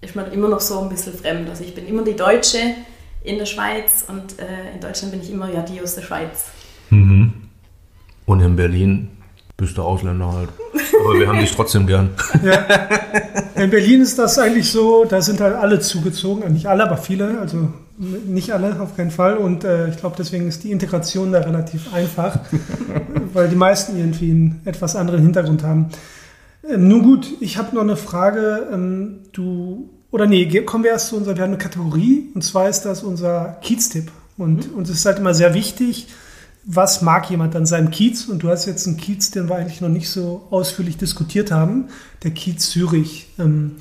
ist 0.00 0.16
man 0.16 0.30
immer 0.32 0.48
noch 0.48 0.60
so 0.60 0.80
ein 0.80 0.88
bisschen 0.88 1.14
fremd. 1.14 1.48
Also 1.48 1.64
ich 1.64 1.74
bin 1.74 1.86
immer 1.86 2.02
die 2.02 2.16
Deutsche, 2.16 2.58
in 3.24 3.38
der 3.38 3.46
Schweiz 3.46 4.04
und 4.08 4.38
äh, 4.38 4.74
in 4.74 4.80
Deutschland 4.80 5.12
bin 5.12 5.22
ich 5.22 5.30
immer 5.30 5.48
ja 5.48 5.62
die 5.62 5.80
aus 5.80 5.94
der 5.94 6.02
Schweiz. 6.02 6.46
Mhm. 6.90 7.32
Und 8.26 8.40
in 8.40 8.56
Berlin 8.56 9.10
bist 9.56 9.78
du 9.78 9.82
Ausländer 9.82 10.32
halt. 10.32 10.48
Aber 11.04 11.18
wir 11.18 11.28
haben 11.28 11.38
dich 11.38 11.54
trotzdem 11.54 11.86
gern. 11.86 12.10
Ja. 12.42 13.62
In 13.62 13.70
Berlin 13.70 14.00
ist 14.00 14.18
das 14.18 14.38
eigentlich 14.38 14.70
so, 14.72 15.04
da 15.04 15.20
sind 15.20 15.40
halt 15.40 15.54
alle 15.54 15.78
zugezogen, 15.78 16.52
nicht 16.52 16.66
alle, 16.66 16.82
aber 16.82 16.96
viele, 16.96 17.38
also 17.38 17.72
nicht 18.02 18.52
alle 18.52 18.80
auf 18.80 18.96
keinen 18.96 19.10
Fall. 19.10 19.36
Und 19.36 19.64
äh, 19.64 19.88
ich 19.88 19.96
glaube, 19.96 20.16
deswegen 20.18 20.48
ist 20.48 20.64
die 20.64 20.72
Integration 20.72 21.32
da 21.32 21.40
relativ 21.40 21.92
einfach, 21.94 22.38
weil 23.32 23.48
die 23.48 23.56
meisten 23.56 23.96
irgendwie 23.96 24.30
einen 24.30 24.60
etwas 24.64 24.96
anderen 24.96 25.22
Hintergrund 25.22 25.62
haben. 25.62 25.90
Ähm, 26.68 26.88
nun 26.88 27.02
gut, 27.02 27.32
ich 27.40 27.58
habe 27.58 27.74
noch 27.74 27.82
eine 27.82 27.96
Frage. 27.96 28.68
Ähm, 28.72 29.20
du 29.32 29.90
oder 30.10 30.26
nee, 30.26 30.46
kommen 30.62 30.84
wir 30.84 30.90
erst 30.90 31.08
zu 31.08 31.16
unserer, 31.16 31.36
wir 31.36 31.42
haben 31.42 31.50
eine 31.50 31.58
Kategorie 31.58 32.30
und 32.34 32.42
zwar 32.42 32.68
ist 32.68 32.82
das 32.82 33.02
unser 33.02 33.56
Kiez-Tipp. 33.62 34.10
Und 34.36 34.70
mhm. 34.70 34.78
uns 34.78 34.90
ist 34.90 35.06
halt 35.06 35.18
immer 35.18 35.32
sehr 35.32 35.54
wichtig, 35.54 36.08
was 36.64 37.02
mag 37.02 37.28
jemand 37.30 37.56
an 37.56 37.66
seinem 37.66 37.90
Kiez? 37.90 38.26
Und 38.26 38.42
du 38.42 38.50
hast 38.50 38.66
jetzt 38.66 38.86
einen 38.86 38.98
Kiez, 38.98 39.30
den 39.30 39.48
wir 39.48 39.56
eigentlich 39.56 39.80
noch 39.80 39.88
nicht 39.88 40.10
so 40.10 40.46
ausführlich 40.50 40.96
diskutiert 40.96 41.50
haben, 41.50 41.88
der 42.22 42.30
Kiez 42.32 42.70
Zürich. 42.70 43.28
Ähm, 43.38 43.76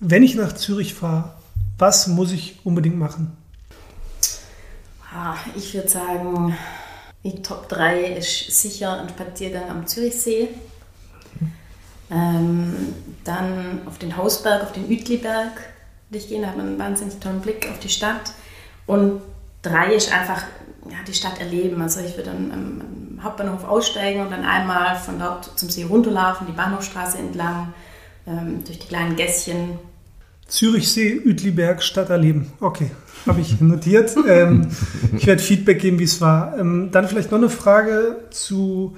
wenn 0.00 0.22
ich 0.22 0.34
nach 0.34 0.52
Zürich 0.52 0.94
fahre, 0.94 1.34
was 1.78 2.06
muss 2.06 2.32
ich 2.32 2.60
unbedingt 2.64 2.98
machen? 2.98 3.32
Ah, 5.14 5.36
ich 5.54 5.74
würde 5.74 5.88
sagen, 5.88 6.56
die 7.22 7.42
Top 7.42 7.68
3 7.68 8.14
ist 8.14 8.62
sicher 8.62 8.98
ein 8.98 9.10
Spaziergang 9.10 9.68
am 9.68 9.86
Zürichsee. 9.86 10.48
Ähm, 12.10 12.94
dann 13.24 13.82
auf 13.86 13.98
den 13.98 14.16
Hausberg, 14.16 14.62
auf 14.62 14.72
den 14.72 14.88
Uetliberg 14.88 15.52
gehen, 16.10 16.42
da 16.42 16.48
hat 16.48 16.56
man 16.56 16.66
einen 16.66 16.78
wahnsinnig 16.78 17.18
tollen 17.20 17.40
Blick 17.40 17.68
auf 17.70 17.78
die 17.78 17.88
Stadt. 17.88 18.32
Und 18.86 19.22
drei 19.62 19.94
ist 19.94 20.12
einfach 20.12 20.44
ja, 20.90 20.96
die 21.06 21.14
Stadt 21.14 21.40
erleben. 21.40 21.80
Also 21.80 22.00
ich 22.00 22.16
würde 22.16 22.30
dann 22.30 22.50
am 22.50 23.22
Hauptbahnhof 23.22 23.64
aussteigen 23.64 24.20
und 24.22 24.30
dann 24.30 24.44
einmal 24.44 24.96
von 24.96 25.18
dort 25.18 25.58
zum 25.58 25.70
See 25.70 25.84
runterlaufen, 25.84 26.46
die 26.46 26.52
Bahnhofstraße 26.52 27.18
entlang, 27.18 27.72
ähm, 28.26 28.64
durch 28.64 28.78
die 28.78 28.88
kleinen 28.88 29.16
Gässchen. 29.16 29.78
Zürichsee, 30.52 31.22
Uetliberg, 31.24 31.82
Stadt 31.82 32.10
erleben. 32.10 32.52
Okay, 32.60 32.90
habe 33.26 33.40
ich 33.40 33.58
notiert. 33.62 34.14
ähm, 34.28 34.68
ich 35.16 35.26
werde 35.26 35.42
Feedback 35.42 35.80
geben, 35.80 35.98
wie 35.98 36.04
es 36.04 36.20
war. 36.20 36.58
Ähm, 36.58 36.90
dann 36.92 37.08
vielleicht 37.08 37.30
noch 37.30 37.38
eine 37.38 37.48
Frage 37.48 38.18
zu 38.30 38.94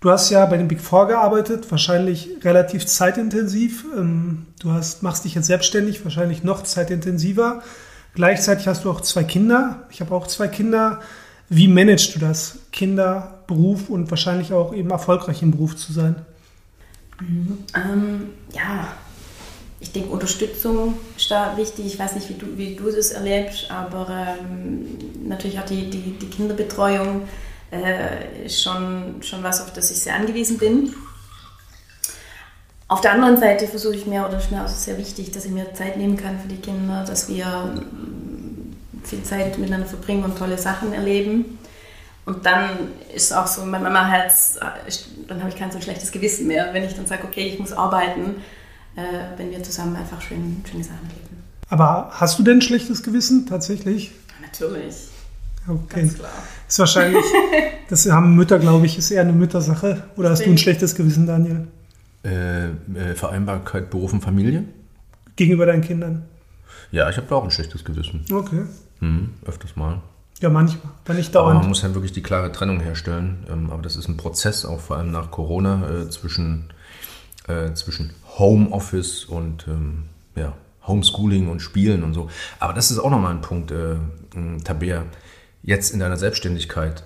Du 0.00 0.10
hast 0.10 0.30
ja 0.30 0.44
bei 0.46 0.56
den 0.56 0.66
Big 0.66 0.80
Four 0.80 1.06
gearbeitet, 1.06 1.70
wahrscheinlich 1.70 2.28
relativ 2.42 2.86
zeitintensiv. 2.86 3.84
Ähm, 3.96 4.46
du 4.60 4.72
hast, 4.72 5.04
machst 5.04 5.24
dich 5.24 5.36
jetzt 5.36 5.46
selbstständig, 5.46 6.04
wahrscheinlich 6.04 6.42
noch 6.42 6.64
zeitintensiver. 6.64 7.62
Gleichzeitig 8.14 8.66
hast 8.66 8.84
du 8.84 8.90
auch 8.90 9.00
zwei 9.00 9.22
Kinder. 9.22 9.86
Ich 9.90 10.00
habe 10.00 10.12
auch 10.12 10.26
zwei 10.26 10.48
Kinder. 10.48 11.00
Wie 11.48 11.68
managst 11.68 12.16
du 12.16 12.18
das? 12.18 12.58
Kinder, 12.72 13.44
Beruf 13.46 13.88
und 13.88 14.10
wahrscheinlich 14.10 14.52
auch 14.52 14.74
eben 14.74 14.90
erfolgreich 14.90 15.40
im 15.42 15.52
Beruf 15.52 15.76
zu 15.76 15.92
sein? 15.92 16.16
Mhm. 17.20 17.58
Ähm, 17.74 18.20
ja, 18.52 18.88
ich 19.82 19.90
denke, 19.90 20.10
Unterstützung 20.10 20.94
ist 21.16 21.30
da 21.30 21.56
wichtig. 21.56 21.86
Ich 21.86 21.98
weiß 21.98 22.14
nicht, 22.14 22.28
wie 22.28 22.34
du, 22.34 22.56
wie 22.56 22.76
du 22.76 22.90
das 22.90 23.10
erlebst, 23.10 23.68
aber 23.68 24.38
ähm, 24.40 24.96
natürlich 25.26 25.58
auch 25.58 25.64
die, 25.64 25.90
die, 25.90 26.12
die 26.18 26.30
Kinderbetreuung 26.30 27.22
äh, 27.72 28.46
ist 28.46 28.62
schon, 28.62 29.16
schon 29.22 29.42
was, 29.42 29.60
auf 29.60 29.72
das 29.72 29.90
ich 29.90 29.98
sehr 29.98 30.14
angewiesen 30.14 30.58
bin. 30.58 30.94
Auf 32.86 33.00
der 33.00 33.12
anderen 33.12 33.38
Seite 33.38 33.66
versuche 33.66 33.96
ich 33.96 34.06
mir, 34.06 34.24
oder 34.24 34.38
ist 34.38 34.52
mir 34.52 34.64
auch 34.64 34.68
sehr 34.68 34.98
wichtig, 34.98 35.32
dass 35.32 35.46
ich 35.46 35.50
mir 35.50 35.74
Zeit 35.74 35.96
nehmen 35.96 36.16
kann 36.16 36.38
für 36.38 36.48
die 36.48 36.60
Kinder, 36.60 37.04
dass 37.04 37.28
wir 37.28 37.46
mm, 37.46 39.02
viel 39.02 39.24
Zeit 39.24 39.58
miteinander 39.58 39.88
verbringen 39.88 40.22
und 40.22 40.38
tolle 40.38 40.58
Sachen 40.58 40.92
erleben. 40.92 41.58
Und 42.24 42.46
dann 42.46 42.92
ist 43.12 43.32
auch 43.32 43.48
so, 43.48 43.62
wenn 43.62 43.82
Mama 43.82 44.06
halt, 44.06 44.32
dann 45.26 45.40
habe 45.40 45.48
ich 45.48 45.56
kein 45.56 45.72
so 45.72 45.80
schlechtes 45.80 46.12
Gewissen 46.12 46.46
mehr, 46.46 46.72
wenn 46.72 46.84
ich 46.84 46.94
dann 46.94 47.06
sage, 47.06 47.24
okay, 47.24 47.48
ich 47.48 47.58
muss 47.58 47.72
arbeiten, 47.72 48.36
äh, 48.96 49.38
wenn 49.38 49.50
wir 49.50 49.62
zusammen 49.62 49.96
einfach 49.96 50.20
schön, 50.20 50.62
schöne 50.68 50.84
Sachen 50.84 51.08
erleben. 51.08 51.42
Aber 51.68 52.10
hast 52.12 52.38
du 52.38 52.42
denn 52.42 52.58
ein 52.58 52.62
schlechtes 52.62 53.02
Gewissen 53.02 53.46
tatsächlich? 53.46 54.12
Natürlich. 54.40 55.08
Okay. 55.66 56.00
Ganz 56.00 56.14
klar. 56.18 56.30
Ist 56.68 56.78
wahrscheinlich, 56.78 57.24
das 57.88 58.10
haben 58.10 58.34
Mütter, 58.34 58.58
glaube 58.58 58.86
ich, 58.86 58.98
ist 58.98 59.10
eher 59.10 59.22
eine 59.22 59.32
Müttersache. 59.32 60.04
Oder 60.16 60.30
hast 60.30 60.44
du 60.44 60.50
ein 60.50 60.58
schlechtes 60.58 60.94
Gewissen, 60.94 61.26
Daniel? 61.26 61.68
Äh, 62.24 62.66
äh, 62.66 63.14
Vereinbarkeit 63.14 63.90
Beruf 63.90 64.12
und 64.12 64.20
Familie? 64.20 64.64
Gegenüber 65.36 65.66
deinen 65.66 65.82
Kindern? 65.82 66.24
Ja, 66.90 67.08
ich 67.08 67.16
habe 67.16 67.26
da 67.28 67.36
auch 67.36 67.44
ein 67.44 67.50
schlechtes 67.50 67.84
Gewissen. 67.84 68.24
Okay. 68.30 68.64
Hm, 69.00 69.30
öfters 69.46 69.76
mal. 69.76 70.02
Ja, 70.40 70.50
manchmal, 70.50 70.92
aber 71.04 71.14
nicht 71.14 71.34
dauernd. 71.34 71.50
Aber 71.50 71.60
man 71.60 71.68
muss 71.68 71.82
halt 71.84 71.94
wirklich 71.94 72.12
die 72.12 72.22
klare 72.22 72.50
Trennung 72.50 72.80
herstellen. 72.80 73.46
Ähm, 73.48 73.70
aber 73.70 73.82
das 73.82 73.96
ist 73.96 74.08
ein 74.08 74.16
Prozess, 74.16 74.64
auch 74.64 74.80
vor 74.80 74.96
allem 74.96 75.12
nach 75.12 75.30
Corona, 75.30 75.88
äh, 75.88 76.10
zwischen, 76.10 76.72
äh, 77.52 77.74
zwischen 77.74 78.14
Homeoffice 78.38 79.24
und 79.24 79.66
ähm, 79.68 80.04
ja, 80.34 80.54
Homeschooling 80.86 81.48
und 81.48 81.60
Spielen 81.60 82.02
und 82.02 82.14
so. 82.14 82.28
Aber 82.58 82.72
das 82.72 82.90
ist 82.90 82.98
auch 82.98 83.10
nochmal 83.10 83.32
ein 83.32 83.40
Punkt, 83.40 83.70
äh, 83.70 83.96
Tabea. 84.64 85.04
Jetzt 85.62 85.92
in 85.92 86.00
deiner 86.00 86.16
Selbstständigkeit, 86.16 87.04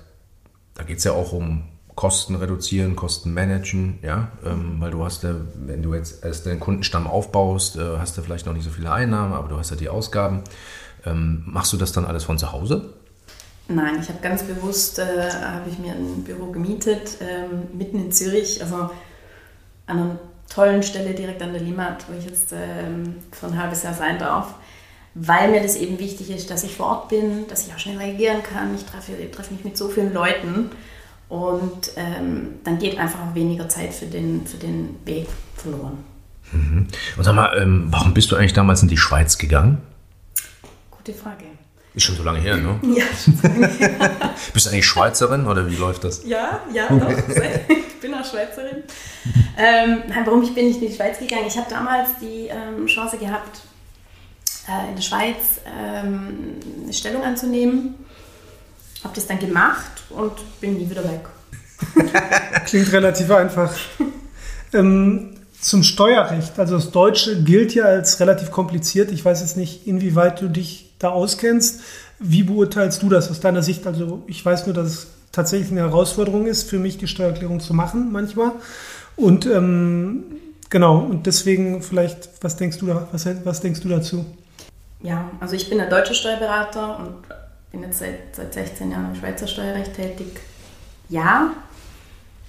da 0.75 0.85
geht 0.85 0.99
es 0.99 1.05
ja 1.05 1.13
auch 1.13 1.33
um 1.33 1.65
Kosten 1.95 2.35
reduzieren, 2.35 2.95
Kosten 2.95 3.33
managen, 3.33 3.99
ja, 4.03 4.29
ähm, 4.45 4.77
weil 4.79 4.91
du 4.91 5.05
hast 5.05 5.23
ja, 5.23 5.35
wenn 5.55 5.83
du 5.83 5.95
jetzt 5.95 6.25
erst 6.25 6.47
deinen 6.47 6.61
Kundenstamm 6.61 7.07
aufbaust, 7.07 7.77
äh, 7.77 7.99
hast 7.99 8.17
du 8.17 8.23
vielleicht 8.23 8.47
noch 8.47 8.53
nicht 8.53 8.65
so 8.65 8.71
viele 8.71 8.93
Einnahmen, 8.93 9.33
aber 9.33 9.49
du 9.49 9.57
hast 9.57 9.71
ja 9.71 9.77
die 9.77 9.89
Ausgaben. 9.89 10.43
Ähm, 11.07 11.43
machst 11.47 11.73
du 11.73 11.77
das 11.77 11.93
dann 11.93 12.05
alles 12.05 12.25
von 12.25 12.39
zu 12.39 12.53
Hause? 12.53 12.93
Nein, 13.69 13.99
ich 14.01 14.09
habe 14.09 14.21
ganz 14.21 14.43
bewusst, 14.43 14.99
äh, 14.99 15.31
habe 15.31 15.69
ich 15.71 15.79
mir 15.79 15.93
ein 15.93 16.23
Büro 16.23 16.53
gemietet, 16.53 17.19
ähm, 17.21 17.77
mitten 17.77 17.99
in 17.99 18.13
Zürich, 18.13 18.63
also 18.63 18.77
an 19.87 19.99
einer 19.99 20.19
tollen 20.49 20.83
Stelle 20.83 21.15
direkt 21.15 21.43
an 21.43 21.53
der 21.53 21.63
Limmat, 21.63 22.07
wo 22.09 22.19
ich 22.19 22.25
jetzt 22.25 22.53
ähm, 22.53 23.17
für 23.33 23.47
ein 23.47 23.61
halbes 23.61 23.83
Jahr 23.83 23.95
sein 23.95 24.19
darf, 24.19 24.55
weil 25.15 25.51
mir 25.51 25.63
das 25.63 25.77
eben 25.77 25.99
wichtig 25.99 26.31
ist, 26.31 26.51
dass 26.51 26.65
ich 26.65 26.77
vor 26.77 26.87
Ort 26.87 27.09
bin, 27.09 27.47
dass 27.49 27.67
ich 27.67 27.75
auch 27.75 27.79
schnell 27.79 27.99
reagieren 27.99 28.43
kann. 28.43 28.75
Ich 28.75 28.85
treffe, 28.85 29.13
ich 29.13 29.31
treffe 29.31 29.55
mich 29.55 29.65
mit 29.65 29.77
so 29.77 29.89
vielen 29.89 30.13
Leuten 30.13 30.71
und 31.29 31.91
ähm, 31.97 32.57
dann 32.65 32.79
geht 32.79 32.99
einfach 32.99 33.21
auch 33.21 33.35
weniger 33.35 33.69
Zeit 33.69 33.93
für 33.93 34.07
den, 34.07 34.47
für 34.47 34.59
den 34.59 34.97
Weg 35.05 35.27
verloren. 35.57 36.05
Mhm. 36.53 36.87
Und 37.17 37.25
sag 37.25 37.35
mal, 37.35 37.57
ähm, 37.61 37.87
warum 37.91 38.15
bist 38.15 38.31
du 38.31 38.37
eigentlich 38.37 38.53
damals 38.53 38.83
in 38.83 38.89
die 38.89 38.97
Schweiz 38.97 39.39
gegangen? 39.39 39.79
Gute 40.91 41.13
Frage. 41.13 41.45
Ist 41.97 42.05
schon 42.05 42.15
so 42.17 42.23
lange 42.23 42.39
her, 42.41 42.57
ne? 42.57 42.79
Ja, 42.95 43.05
schon 43.25 43.37
so 43.37 43.49
lange 43.49 43.67
her. 43.79 44.35
bist 44.53 44.67
du 44.67 44.71
eigentlich 44.71 44.87
Schweizerin 44.87 45.47
oder 45.47 45.69
wie 45.69 45.75
läuft 45.77 46.05
das? 46.05 46.23
Ja, 46.25 46.61
ja, 46.73 46.87
doch. 46.89 47.11
Ich 47.69 48.01
bin 48.03 48.13
auch 48.15 48.25
Schweizerin. 48.25 48.85
ähm, 49.57 50.03
warum 50.25 50.43
ich 50.43 50.55
bin 50.55 50.69
nicht 50.69 50.81
in 50.83 50.89
die 50.91 50.95
Schweiz 50.95 51.19
gegangen? 51.19 51.47
Ich 51.49 51.57
habe 51.57 51.67
damals 51.69 52.11
die 52.21 52.47
ähm, 52.49 52.87
Chance 52.87 53.17
gehabt, 53.17 53.63
äh, 54.69 54.91
in 54.91 54.95
der 54.97 55.03
Schweiz 55.03 55.61
ähm, 55.67 56.57
eine 56.85 56.93
Stellung 56.93 57.25
anzunehmen 57.25 57.95
habe 59.05 59.15
das 59.15 59.27
dann 59.27 59.39
gemacht 59.39 60.03
und 60.11 60.33
bin 60.61 60.75
nie 60.79 60.89
wieder 60.91 61.05
weg. 61.05 61.21
Klingt 62.67 62.93
relativ 62.93 63.31
einfach. 63.31 63.73
ähm, 64.73 65.37
zum 65.61 65.83
Steuerrecht. 65.83 66.59
Also 66.59 66.77
das 66.77 66.91
Deutsche 66.91 67.43
gilt 67.43 67.75
ja 67.75 67.85
als 67.85 68.19
relativ 68.21 68.51
kompliziert. 68.51 69.11
Ich 69.11 69.25
weiß 69.25 69.41
jetzt 69.41 69.57
nicht, 69.57 69.87
inwieweit 69.87 70.41
du 70.41 70.49
dich 70.49 70.86
da 70.99 71.11
auskennst. 71.11 71.81
Wie 72.19 72.43
beurteilst 72.43 73.03
du 73.03 73.09
das 73.09 73.31
aus 73.31 73.41
deiner 73.41 73.63
Sicht? 73.63 73.87
Also 73.87 74.23
ich 74.27 74.45
weiß 74.45 74.67
nur, 74.67 74.75
dass 74.75 74.87
es 74.87 75.07
tatsächlich 75.33 75.71
eine 75.71 75.81
Herausforderung 75.81 76.47
ist, 76.47 76.69
für 76.69 76.79
mich 76.79 76.99
die 76.99 77.07
Steuererklärung 77.07 77.61
zu 77.61 77.75
machen 77.75 78.11
manchmal. 78.11 78.53
Und 79.17 79.47
ähm, 79.47 80.25
genau, 80.71 80.99
und 80.99 81.27
deswegen 81.27 81.83
vielleicht, 81.83 82.31
was 82.41 82.57
denkst 82.57 82.79
du 82.79 82.87
da, 82.87 83.09
was, 83.13 83.27
was 83.45 83.61
denkst 83.61 83.81
du 83.81 83.89
dazu? 83.89 84.25
Ja, 85.03 85.31
also 85.41 85.55
ich 85.55 85.69
bin 85.69 85.79
der 85.79 85.91
deutsche 85.91 86.15
Steuerberater 86.15 86.99
und 86.99 87.15
bin 87.71 87.83
jetzt 87.83 87.99
seit, 87.99 88.35
seit 88.35 88.55
16 88.55 88.91
Jahren 88.91 89.11
im 89.11 89.15
Schweizer 89.15 89.47
Steuerrecht 89.47 89.95
tätig. 89.95 90.41
Ja, 91.09 91.53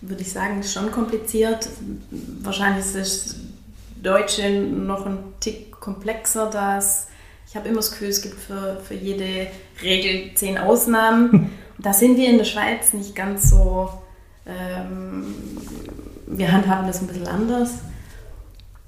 würde 0.01 0.21
ich 0.21 0.31
sagen, 0.31 0.59
ist 0.59 0.73
schon 0.73 0.91
kompliziert. 0.91 1.67
Wahrscheinlich 2.41 2.85
ist 2.85 2.95
das 2.95 3.35
Deutsche 4.01 4.49
noch 4.49 5.05
ein 5.05 5.17
Tick 5.39 5.71
komplexer, 5.71 6.49
dass 6.49 7.07
ich 7.47 7.55
habe 7.55 7.67
immer 7.69 7.77
das 7.77 7.91
Gefühl, 7.91 8.09
es 8.09 8.21
gibt 8.21 8.39
für, 8.39 8.79
für 8.81 8.93
jede 8.93 9.47
Regel 9.81 10.33
zehn 10.35 10.57
Ausnahmen. 10.57 11.51
Da 11.79 11.93
sind 11.93 12.17
wir 12.17 12.27
in 12.27 12.39
der 12.39 12.43
Schweiz 12.43 12.93
nicht 12.93 13.13
ganz 13.13 13.51
so, 13.51 13.91
ähm, 14.47 15.35
wir 16.25 16.51
handhaben 16.51 16.87
das 16.87 17.01
ein 17.01 17.05
bisschen 17.05 17.27
anders. 17.27 17.69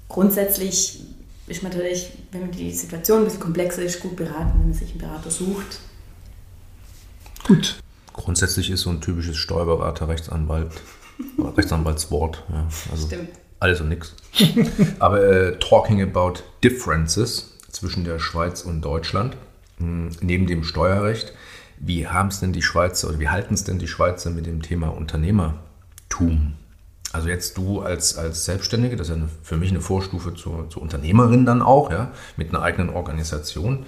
Grundsätzlich 0.08 1.00
ist 1.46 1.62
man 1.62 1.70
natürlich, 1.70 2.10
wenn 2.32 2.50
die 2.50 2.72
Situation 2.72 3.18
ein 3.18 3.24
bisschen 3.26 3.38
komplexer 3.38 3.82
ist, 3.82 4.00
gut 4.00 4.16
beraten, 4.16 4.54
wenn 4.54 4.70
man 4.70 4.72
sich 4.72 4.90
einen 4.90 4.98
Berater 4.98 5.30
sucht. 5.30 5.78
Gut. 7.46 7.76
Grundsätzlich 8.12 8.70
ist 8.70 8.80
so 8.80 8.90
ein 8.90 9.00
typisches 9.00 9.36
Steuerberater, 9.36 10.08
Rechtsanwalt, 10.08 10.72
Rechtsanwaltswort. 11.56 12.42
Ja, 12.48 12.66
also 12.90 13.06
Stimmt. 13.06 13.28
Alles 13.60 13.80
und 13.80 13.88
nichts. 13.90 14.14
Aber 14.98 15.22
äh, 15.22 15.58
talking 15.60 16.02
about 16.02 16.40
differences 16.64 17.49
zwischen 17.70 18.04
der 18.04 18.18
Schweiz 18.18 18.62
und 18.62 18.82
Deutschland, 18.82 19.36
hm, 19.78 20.10
neben 20.20 20.46
dem 20.46 20.64
Steuerrecht, 20.64 21.32
wie 21.78 22.06
haben 22.06 22.28
es 22.28 22.40
denn 22.40 22.52
die 22.52 22.62
Schweizer 22.62 23.08
oder 23.08 23.18
wie 23.18 23.28
halten 23.28 23.54
es 23.54 23.64
denn 23.64 23.78
die 23.78 23.88
Schweizer 23.88 24.30
mit 24.30 24.46
dem 24.46 24.62
Thema 24.62 24.88
Unternehmertum? 24.88 26.54
Also 27.12 27.28
jetzt 27.28 27.56
du 27.56 27.80
als, 27.80 28.16
als 28.16 28.44
Selbstständige, 28.44 28.96
das 28.96 29.08
ist 29.08 29.16
ja 29.16 29.22
eine, 29.22 29.30
für 29.42 29.56
mich 29.56 29.70
eine 29.70 29.80
Vorstufe 29.80 30.34
zur, 30.34 30.70
zur 30.70 30.82
Unternehmerin 30.82 31.44
dann 31.44 31.62
auch, 31.62 31.90
ja, 31.90 32.12
mit 32.36 32.50
einer 32.50 32.62
eigenen 32.62 32.90
Organisation. 32.90 33.86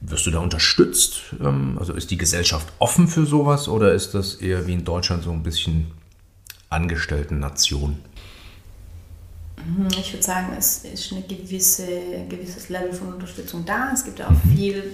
Wirst 0.00 0.26
du 0.26 0.30
da 0.30 0.38
unterstützt? 0.38 1.34
Ähm, 1.40 1.76
also 1.78 1.92
ist 1.92 2.10
die 2.10 2.16
Gesellschaft 2.16 2.72
offen 2.78 3.08
für 3.08 3.26
sowas 3.26 3.68
oder 3.68 3.92
ist 3.92 4.14
das 4.14 4.36
eher 4.36 4.66
wie 4.66 4.74
in 4.74 4.84
Deutschland 4.84 5.24
so 5.24 5.32
ein 5.32 5.42
bisschen 5.42 5.90
Angestellten-Nation? 6.70 7.98
Mhm, 9.66 9.88
ich 9.98 10.12
würde 10.12 10.22
sagen, 10.22 10.54
es 10.56 10.84
ist 10.84 11.12
ein 11.12 11.26
gewisse, 11.26 11.86
gewisses 12.28 12.68
Level 12.68 12.92
von 12.92 13.14
Unterstützung 13.14 13.64
da. 13.64 13.90
Es 13.92 14.04
gibt 14.04 14.22
auch 14.22 14.30
mhm. 14.30 14.56
viel, 14.56 14.84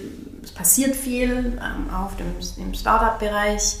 es 0.43 0.51
passiert 0.51 0.95
viel, 0.95 1.59
ähm, 1.61 1.93
auch 1.93 2.13
dem, 2.13 2.33
im 2.57 2.73
Startup-Bereich, 2.73 3.77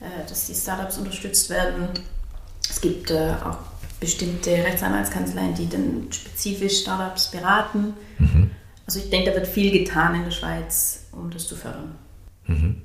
äh, 0.00 0.28
dass 0.28 0.46
die 0.46 0.54
Startups 0.54 0.98
unterstützt 0.98 1.48
werden. 1.50 1.88
Es 2.68 2.80
gibt 2.80 3.10
äh, 3.10 3.34
auch 3.44 3.58
bestimmte 4.00 4.50
Rechtsanwaltskanzleien, 4.50 5.54
die 5.54 5.68
dann 5.68 6.08
spezifisch 6.10 6.80
Startups 6.80 7.30
beraten. 7.30 7.94
Mhm. 8.18 8.50
Also 8.84 8.98
ich 8.98 9.10
denke, 9.10 9.30
da 9.30 9.36
wird 9.36 9.46
viel 9.46 9.70
getan 9.70 10.16
in 10.16 10.24
der 10.24 10.32
Schweiz, 10.32 11.04
um 11.12 11.30
das 11.30 11.46
zu 11.46 11.54
fördern. 11.54 11.94
Mhm. 12.46 12.82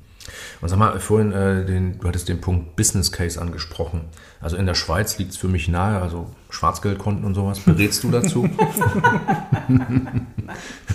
Und 0.62 0.70
sag 0.70 0.78
mal, 0.78 1.00
vorhin, 1.00 1.32
äh, 1.32 1.66
den, 1.66 2.00
du 2.00 2.08
hattest 2.08 2.30
den 2.30 2.42
Punkt 2.42 2.76
Business 2.76 3.12
Case 3.12 3.40
angesprochen. 3.40 4.02
Also 4.40 4.58
in 4.58 4.66
der 4.66 4.76
Schweiz 4.76 5.18
liegt 5.18 5.32
es 5.32 5.38
für 5.38 5.48
mich 5.48 5.68
nahe, 5.68 6.02
also 6.02 6.30
Schwarzgeldkonten 6.50 7.26
und 7.26 7.36
sowas. 7.36 7.60
Berätst 7.60 8.04
du 8.04 8.12
dazu? 8.12 8.50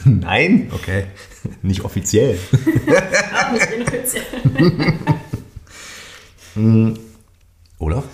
Nein? 0.05 0.71
Okay. 0.75 1.07
Nicht 1.63 1.85
offiziell. 1.85 2.39
Auch 2.53 3.53
nicht 3.53 3.71
inoffiziell. 3.71 4.25
Hm. 6.55 6.99
Olaf? 7.79 8.05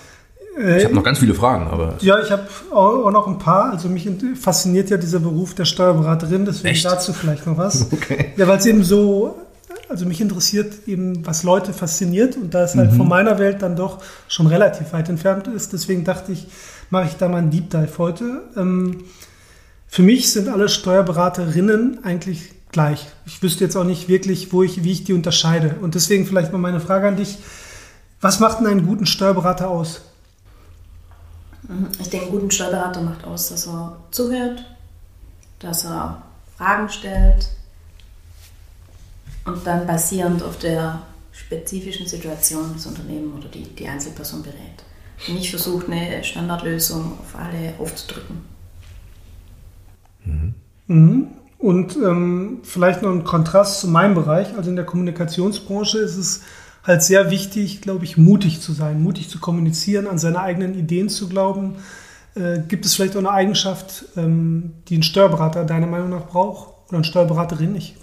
Ich 0.57 0.83
habe 0.83 0.95
noch 0.95 1.03
ganz 1.03 1.19
viele 1.19 1.33
Fragen, 1.33 1.67
aber. 1.67 1.95
Ja, 2.01 2.19
ich 2.21 2.31
habe 2.31 2.47
auch 2.71 3.11
noch 3.11 3.27
ein 3.27 3.37
paar. 3.37 3.71
Also 3.71 3.87
mich 3.87 4.09
fasziniert 4.39 4.89
ja 4.89 4.97
dieser 4.97 5.19
Beruf 5.19 5.55
der 5.55 5.65
Steuerberaterin, 5.65 6.43
deswegen 6.45 6.73
Echt? 6.73 6.85
dazu 6.85 7.13
vielleicht 7.13 7.45
noch 7.47 7.57
was. 7.57 7.91
Okay. 7.93 8.33
Ja, 8.35 8.47
weil 8.47 8.57
es 8.57 8.65
eben 8.65 8.83
so, 8.83 9.37
also 9.89 10.05
mich 10.05 10.21
interessiert 10.21 10.87
eben, 10.87 11.25
was 11.25 11.43
Leute 11.43 11.73
fasziniert 11.73 12.37
und 12.37 12.53
da 12.53 12.63
es 12.63 12.75
halt 12.75 12.91
mhm. 12.91 12.97
von 12.97 13.07
meiner 13.07 13.39
Welt 13.39 13.61
dann 13.63 13.75
doch 13.75 14.03
schon 14.27 14.45
relativ 14.45 14.93
weit 14.93 15.09
entfernt 15.09 15.47
ist. 15.47 15.73
Deswegen 15.73 16.03
dachte 16.03 16.31
ich, 16.31 16.47
mache 16.91 17.07
ich 17.07 17.15
da 17.15 17.27
mal 17.27 17.37
einen 17.37 17.49
Deep 17.49 17.71
Dive 17.71 17.97
heute. 17.97 18.43
Ähm, 18.55 19.03
für 19.87 20.03
mich 20.03 20.31
sind 20.31 20.47
alle 20.47 20.69
Steuerberaterinnen 20.69 22.03
eigentlich 22.03 22.53
gleich. 22.71 23.07
Ich 23.25 23.41
wüsste 23.41 23.63
jetzt 23.63 23.75
auch 23.75 23.83
nicht 23.83 24.07
wirklich, 24.07 24.53
wo 24.53 24.61
ich, 24.61 24.83
wie 24.83 24.91
ich 24.91 25.03
die 25.03 25.13
unterscheide. 25.13 25.75
Und 25.81 25.95
deswegen 25.95 26.27
vielleicht 26.27 26.51
mal 26.51 26.59
meine 26.59 26.79
Frage 26.79 27.07
an 27.07 27.17
dich. 27.17 27.39
Was 28.21 28.39
macht 28.39 28.59
denn 28.59 28.67
einen 28.67 28.85
guten 28.85 29.07
Steuerberater 29.07 29.69
aus? 29.69 30.01
Ich 31.99 32.09
denke, 32.09 32.27
einen 32.27 32.35
guten 32.35 32.51
Steuerberater 32.51 33.01
macht 33.01 33.23
aus, 33.23 33.49
dass 33.49 33.65
er 33.65 33.97
zuhört, 34.11 34.63
dass 35.59 35.85
er 35.85 36.21
Fragen 36.57 36.89
stellt 36.89 37.49
und 39.49 39.65
dann 39.65 39.87
basierend 39.87 40.43
auf 40.43 40.57
der 40.59 41.01
spezifischen 41.31 42.07
Situation 42.07 42.73
des 42.73 42.85
Unternehmens 42.85 43.37
oder 43.37 43.47
die, 43.49 43.63
die 43.63 43.87
Einzelperson 43.87 44.43
berät. 44.43 44.83
Und 45.27 45.35
nicht 45.35 45.49
versucht, 45.49 45.89
eine 45.89 46.23
Standardlösung 46.23 47.13
auf 47.19 47.35
alle 47.35 47.73
aufzudrücken. 47.79 48.41
Mhm. 50.23 50.53
Mhm. 50.87 51.27
Und 51.57 51.97
ähm, 51.97 52.59
vielleicht 52.63 53.01
noch 53.01 53.11
ein 53.11 53.25
Kontrast 53.25 53.81
zu 53.81 53.87
meinem 53.89 54.15
Bereich. 54.15 54.55
Also 54.55 54.69
in 54.69 54.77
der 54.77 54.85
Kommunikationsbranche 54.85 55.97
ist 55.97 56.15
es 56.15 56.41
halt 56.83 57.03
sehr 57.03 57.31
wichtig, 57.31 57.81
glaube 57.81 58.05
ich, 58.05 58.17
mutig 58.17 58.61
zu 58.61 58.71
sein, 58.71 59.03
mutig 59.03 59.29
zu 59.29 59.39
kommunizieren, 59.39 60.07
an 60.07 60.17
seine 60.17 60.39
eigenen 60.39 60.77
Ideen 60.77 61.09
zu 61.09 61.27
glauben. 61.27 61.75
Äh, 62.35 62.59
gibt 62.67 62.85
es 62.85 62.95
vielleicht 62.95 63.15
auch 63.15 63.19
eine 63.19 63.31
Eigenschaft, 63.31 64.05
ähm, 64.15 64.73
die 64.87 64.97
ein 64.97 65.03
Steuerberater 65.03 65.65
deiner 65.65 65.87
Meinung 65.87 66.09
nach 66.11 66.27
braucht 66.27 66.87
oder 66.87 66.97
eine 66.97 67.03
Steuerberaterin, 67.03 67.75
ich 67.75 67.95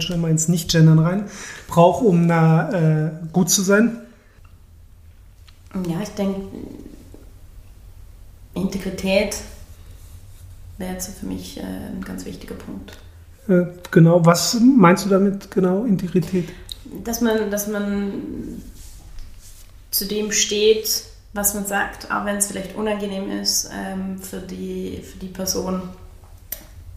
schon 0.00 0.20
mal 0.20 0.30
ins 0.30 0.48
Nicht-Gendern 0.48 0.98
rein, 0.98 1.24
braucht, 1.68 2.04
um 2.04 2.26
na, 2.26 3.06
äh, 3.06 3.10
gut 3.32 3.50
zu 3.50 3.62
sein? 3.62 4.00
Ja, 5.88 6.00
ich 6.02 6.10
denke, 6.10 6.40
Integrität 8.54 9.36
wäre 10.78 10.92
jetzt 10.92 11.18
für 11.18 11.26
mich 11.26 11.58
äh, 11.58 11.62
ein 11.62 12.02
ganz 12.04 12.24
wichtiger 12.24 12.54
Punkt. 12.54 12.98
Äh, 13.48 13.66
genau, 13.90 14.24
was 14.24 14.58
meinst 14.60 15.04
du 15.04 15.08
damit 15.08 15.50
genau, 15.50 15.84
Integrität? 15.84 16.48
Dass 17.04 17.20
man, 17.20 17.50
dass 17.50 17.68
man 17.68 18.62
zu 19.90 20.06
dem 20.06 20.32
steht, 20.32 21.04
was 21.32 21.54
man 21.54 21.66
sagt, 21.66 22.10
auch 22.10 22.24
wenn 22.24 22.36
es 22.36 22.46
vielleicht 22.46 22.74
unangenehm 22.74 23.30
ist 23.30 23.70
ähm, 23.72 24.18
für, 24.18 24.40
die, 24.40 25.02
für 25.02 25.18
die 25.18 25.28
Person, 25.28 25.82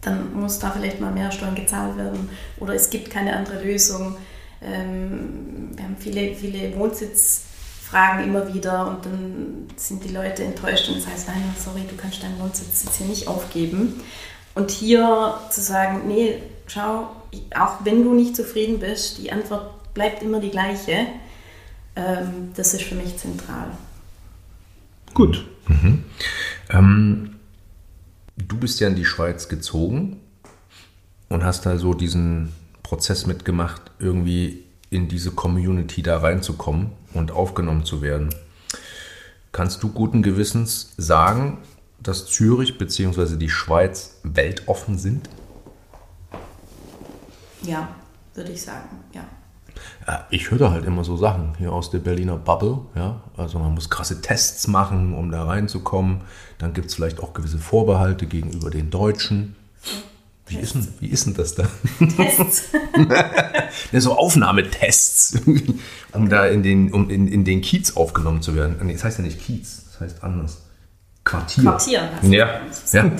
dann 0.03 0.33
muss 0.33 0.59
da 0.59 0.71
vielleicht 0.71 0.99
mal 0.99 1.11
mehr 1.11 1.31
Steuern 1.31 1.55
gezahlt 1.55 1.97
werden 1.97 2.29
oder 2.57 2.73
es 2.73 2.89
gibt 2.89 3.09
keine 3.09 3.35
andere 3.35 3.63
Lösung. 3.63 4.17
Ähm, 4.61 5.71
wir 5.75 5.83
haben 5.83 5.97
viele, 5.99 6.35
viele 6.35 6.75
Wohnsitzfragen 6.75 8.23
immer 8.23 8.53
wieder 8.53 8.87
und 8.87 9.05
dann 9.05 9.67
sind 9.75 10.03
die 10.03 10.13
Leute 10.13 10.43
enttäuscht 10.43 10.89
und 10.89 10.97
das 10.97 11.07
heißt, 11.07 11.27
nein, 11.27 11.43
sorry, 11.63 11.81
du 11.89 11.95
kannst 11.95 12.23
deinen 12.23 12.39
Wohnsitz 12.39 12.83
jetzt 12.83 12.97
hier 12.97 13.07
nicht 13.07 13.27
aufgeben. 13.27 14.01
Und 14.55 14.69
hier 14.69 15.39
zu 15.49 15.61
sagen, 15.61 16.07
nee, 16.07 16.37
schau, 16.67 17.09
auch 17.55 17.83
wenn 17.83 18.03
du 18.03 18.13
nicht 18.13 18.35
zufrieden 18.35 18.79
bist, 18.79 19.17
die 19.17 19.31
Antwort 19.31 19.93
bleibt 19.93 20.21
immer 20.21 20.39
die 20.39 20.51
gleiche, 20.51 21.07
ähm, 21.95 22.51
das 22.55 22.73
ist 22.73 22.83
für 22.83 22.95
mich 22.95 23.17
zentral. 23.17 23.71
Gut. 25.13 25.45
Mhm. 25.67 26.03
Ähm, 26.69 27.32
du 28.37 28.57
bist 28.57 28.79
ja 28.79 28.87
in 28.87 28.95
die 28.95 29.05
Schweiz 29.05 29.47
gezogen 29.47 30.19
und 31.29 31.43
hast 31.43 31.65
da 31.65 31.77
so 31.77 31.93
diesen 31.93 32.53
Prozess 32.81 33.25
mitgemacht, 33.25 33.81
irgendwie 33.99 34.63
in 34.89 35.07
diese 35.07 35.31
Community 35.31 36.03
da 36.03 36.19
reinzukommen 36.19 36.91
und 37.13 37.31
aufgenommen 37.31 37.85
zu 37.85 38.01
werden. 38.01 38.29
Kannst 39.51 39.83
du 39.83 39.89
guten 39.89 40.23
Gewissens 40.23 40.93
sagen, 40.97 41.59
dass 41.99 42.25
Zürich 42.27 42.77
bzw. 42.77 43.37
die 43.37 43.49
Schweiz 43.49 44.19
weltoffen 44.23 44.97
sind? 44.97 45.29
Ja, 47.61 47.95
würde 48.33 48.51
ich 48.51 48.61
sagen, 48.61 48.89
ja. 49.13 49.25
Ja, 50.07 50.27
ich 50.29 50.51
höre 50.51 50.71
halt 50.71 50.85
immer 50.85 51.03
so 51.03 51.17
Sachen 51.17 51.55
hier 51.57 51.71
aus 51.71 51.89
der 51.91 51.99
Berliner 51.99 52.37
Bubble. 52.37 52.79
Ja? 52.95 53.21
Also 53.37 53.59
man 53.59 53.73
muss 53.73 53.89
krasse 53.89 54.21
Tests 54.21 54.67
machen, 54.67 55.13
um 55.13 55.31
da 55.31 55.45
reinzukommen. 55.45 56.21
Dann 56.57 56.73
gibt 56.73 56.87
es 56.87 56.95
vielleicht 56.95 57.19
auch 57.21 57.33
gewisse 57.33 57.57
Vorbehalte 57.57 58.25
gegenüber 58.25 58.69
den 58.69 58.89
Deutschen. 58.89 59.55
Wie 60.45 60.57
ist, 60.57 60.75
denn, 60.75 60.87
wie 60.99 61.07
ist 61.07 61.25
denn 61.25 61.33
das 61.35 61.55
da? 61.55 61.63
Tests. 62.17 62.65
ja, 63.91 63.99
so 63.99 64.17
Aufnahmetests, 64.17 65.41
um 66.11 66.29
da 66.29 66.45
in 66.47 66.63
den, 66.63 66.93
um 66.93 67.09
in, 67.09 67.27
in 67.27 67.45
den 67.45 67.61
Kiez 67.61 67.95
aufgenommen 67.95 68.41
zu 68.41 68.53
werden. 68.53 68.75
Nee, 68.83 68.93
das 68.93 69.05
heißt 69.05 69.19
ja 69.19 69.23
nicht 69.23 69.39
Kiez, 69.39 69.85
das 69.91 70.01
heißt 70.01 70.23
anders. 70.23 70.63
Quartier. 71.23 71.63
Quartier. 71.63 72.09
Ja. 72.23 72.61
ja. 72.91 73.11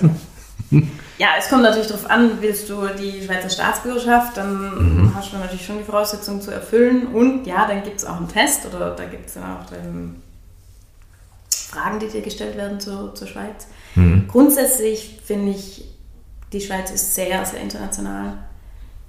Ja, 1.18 1.30
es 1.38 1.50
kommt 1.50 1.62
natürlich 1.64 1.88
darauf 1.88 2.10
an, 2.10 2.42
willst 2.42 2.70
du 2.70 2.88
die 2.88 3.24
Schweizer 3.24 3.50
Staatsbürgerschaft, 3.50 4.36
dann 4.36 5.02
mhm. 5.02 5.16
hast 5.16 5.32
du 5.32 5.38
natürlich 5.38 5.66
schon 5.66 5.78
die 5.78 5.84
Voraussetzungen 5.84 6.42
zu 6.42 6.52
erfüllen. 6.52 7.08
Und 7.08 7.46
ja, 7.46 7.68
dann 7.68 7.84
gibt 7.84 7.98
es 7.98 8.06
auch 8.06 8.18
einen 8.18 8.28
Test 8.28 8.66
oder 8.66 8.92
da 8.92 9.06
gibt 9.06 9.28
es 9.28 9.36
dann 9.36 9.44
auch 9.44 9.72
ähm, 9.72 10.16
Fragen, 11.52 12.00
die 12.00 12.08
dir 12.08 12.22
gestellt 12.22 12.58
werden 12.58 12.80
zur, 12.80 13.14
zur 13.14 13.28
Schweiz. 13.28 13.68
Mhm. 13.96 14.28
Grundsätzlich 14.28 15.20
finde 15.24 15.52
ich, 15.52 15.86
die 16.52 16.62
Schweiz 16.62 16.92
ist 16.92 17.16
sehr, 17.16 17.46
sehr 17.46 17.62
international 17.62 18.38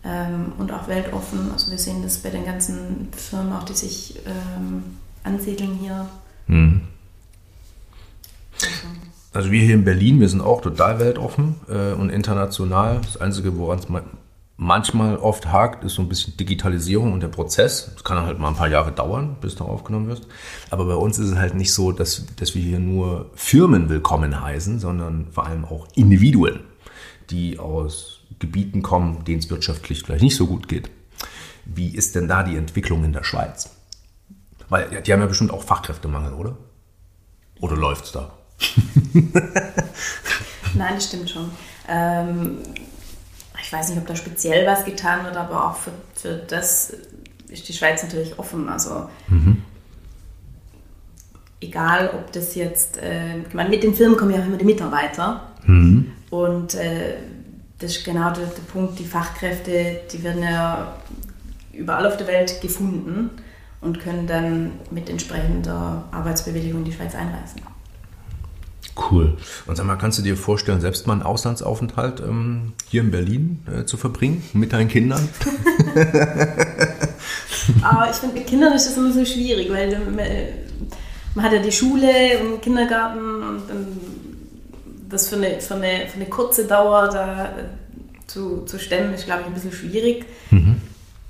ähm, 0.04 0.52
und 0.58 0.72
auch 0.72 0.88
weltoffen. 0.88 1.50
Also 1.52 1.70
wir 1.70 1.78
sehen 1.78 2.02
das 2.02 2.18
bei 2.18 2.30
den 2.30 2.44
ganzen 2.44 3.08
Firmen 3.16 3.52
auch, 3.54 3.64
die 3.64 3.74
sich 3.74 4.20
ähm, 4.26 4.98
ansiedeln 5.22 5.74
hier. 5.80 6.06
Mhm. 6.46 6.82
Also. 9.34 9.50
Wir 9.50 9.62
hier 9.62 9.74
in 9.74 9.84
Berlin, 9.84 10.20
wir 10.20 10.28
sind 10.28 10.40
auch 10.40 10.60
total 10.60 11.00
weltoffen 11.00 11.56
äh, 11.68 11.92
und 11.92 12.10
international. 12.10 13.00
Das 13.02 13.20
Einzige, 13.20 13.58
woran 13.58 13.80
es 13.80 13.86
manchmal 14.56 15.16
oft 15.16 15.50
hakt, 15.50 15.82
ist 15.82 15.94
so 15.94 16.02
ein 16.02 16.08
bisschen 16.08 16.36
Digitalisierung 16.36 17.12
und 17.12 17.20
der 17.20 17.28
Prozess. 17.28 17.90
Das 17.92 18.04
kann 18.04 18.24
halt 18.24 18.38
mal 18.38 18.48
ein 18.48 18.54
paar 18.54 18.68
Jahre 18.68 18.92
dauern, 18.92 19.36
bis 19.40 19.56
du 19.56 19.64
aufgenommen 19.64 20.06
wirst. 20.06 20.28
Aber 20.70 20.84
bei 20.84 20.94
uns 20.94 21.18
ist 21.18 21.30
es 21.30 21.36
halt 21.36 21.54
nicht 21.54 21.72
so, 21.72 21.90
dass, 21.90 22.26
dass 22.36 22.54
wir 22.54 22.62
hier 22.62 22.78
nur 22.78 23.30
Firmen 23.34 23.88
willkommen 23.88 24.40
heißen, 24.40 24.78
sondern 24.78 25.26
vor 25.32 25.46
allem 25.46 25.64
auch 25.64 25.88
Individuen, 25.96 26.60
die 27.30 27.58
aus 27.58 28.20
Gebieten 28.38 28.82
kommen, 28.82 29.24
denen 29.24 29.40
es 29.40 29.50
wirtschaftlich 29.50 30.04
vielleicht 30.04 30.22
nicht 30.22 30.36
so 30.36 30.46
gut 30.46 30.68
geht. 30.68 30.90
Wie 31.64 31.88
ist 31.88 32.14
denn 32.14 32.28
da 32.28 32.44
die 32.44 32.56
Entwicklung 32.56 33.02
in 33.04 33.12
der 33.12 33.24
Schweiz? 33.24 33.70
Weil 34.68 35.02
die 35.02 35.12
haben 35.12 35.20
ja 35.20 35.26
bestimmt 35.26 35.50
auch 35.50 35.62
Fachkräftemangel, 35.62 36.34
oder? 36.34 36.56
Oder 37.60 37.76
läuft 37.76 38.04
es 38.04 38.12
da? 38.12 38.32
Nein, 40.74 40.94
das 40.94 41.06
stimmt 41.06 41.30
schon. 41.30 41.50
Ähm, 41.88 42.58
ich 43.62 43.72
weiß 43.72 43.90
nicht, 43.90 43.98
ob 43.98 44.06
da 44.06 44.16
speziell 44.16 44.66
was 44.66 44.84
getan 44.84 45.24
wird, 45.24 45.36
aber 45.36 45.70
auch 45.70 45.76
für, 45.76 45.92
für 46.14 46.36
das 46.36 46.92
ist 47.48 47.68
die 47.68 47.72
Schweiz 47.72 48.02
natürlich 48.02 48.38
offen. 48.38 48.68
Also 48.68 49.08
mhm. 49.28 49.62
egal, 51.60 52.10
ob 52.14 52.32
das 52.32 52.54
jetzt, 52.54 52.98
äh, 52.98 53.38
ich 53.38 53.54
meine, 53.54 53.70
mit 53.70 53.82
den 53.82 53.94
Firmen 53.94 54.16
kommen 54.16 54.32
ja 54.34 54.40
auch 54.40 54.46
immer 54.46 54.56
die 54.56 54.64
Mitarbeiter. 54.64 55.48
Mhm. 55.64 56.12
Und 56.30 56.74
äh, 56.74 57.14
das 57.78 57.96
ist 57.96 58.04
genau 58.04 58.30
der, 58.32 58.46
der 58.46 58.62
Punkt, 58.72 58.98
die 58.98 59.04
Fachkräfte, 59.04 60.00
die 60.12 60.22
werden 60.22 60.42
ja 60.42 60.96
überall 61.72 62.06
auf 62.06 62.16
der 62.16 62.26
Welt 62.26 62.60
gefunden 62.60 63.30
und 63.80 64.00
können 64.00 64.26
dann 64.26 64.72
mit 64.90 65.10
entsprechender 65.10 66.04
Arbeitsbewilligung 66.10 66.80
in 66.80 66.84
die 66.84 66.92
Schweiz 66.92 67.14
einreisen. 67.14 67.60
Cool. 68.96 69.36
Und 69.66 69.76
sag 69.76 69.86
mal, 69.86 69.96
kannst 69.96 70.18
du 70.18 70.22
dir 70.22 70.36
vorstellen, 70.36 70.80
selbst 70.80 71.06
mal 71.06 71.14
einen 71.14 71.22
Auslandsaufenthalt 71.22 72.20
ähm, 72.20 72.74
hier 72.88 73.00
in 73.02 73.10
Berlin 73.10 73.66
äh, 73.66 73.84
zu 73.84 73.96
verbringen 73.96 74.44
mit 74.52 74.72
deinen 74.72 74.88
Kindern? 74.88 75.28
Aber 77.82 78.10
ich 78.10 78.16
finde, 78.16 78.36
mit 78.36 78.46
Kindern 78.46 78.72
ist 78.72 78.86
das 78.86 78.96
immer 78.96 79.12
so 79.12 79.24
schwierig, 79.24 79.70
weil 79.70 79.92
äh, 79.92 80.52
man 81.34 81.44
hat 81.44 81.52
ja 81.52 81.58
die 81.58 81.72
Schule 81.72 82.38
und 82.40 82.62
Kindergarten 82.62 83.42
und 83.42 83.68
dann 83.68 83.86
das 85.08 85.28
für 85.28 85.36
eine, 85.36 85.60
für 85.60 85.74
eine, 85.74 86.06
für 86.08 86.16
eine 86.16 86.26
kurze 86.26 86.66
Dauer 86.66 87.08
da 87.08 87.50
zu, 88.26 88.64
zu 88.64 88.78
stemmen, 88.78 89.14
ist, 89.14 89.26
glaube 89.26 89.42
ich, 89.42 89.46
ein 89.46 89.54
bisschen 89.54 89.72
schwierig. 89.72 90.24
Mhm. 90.50 90.80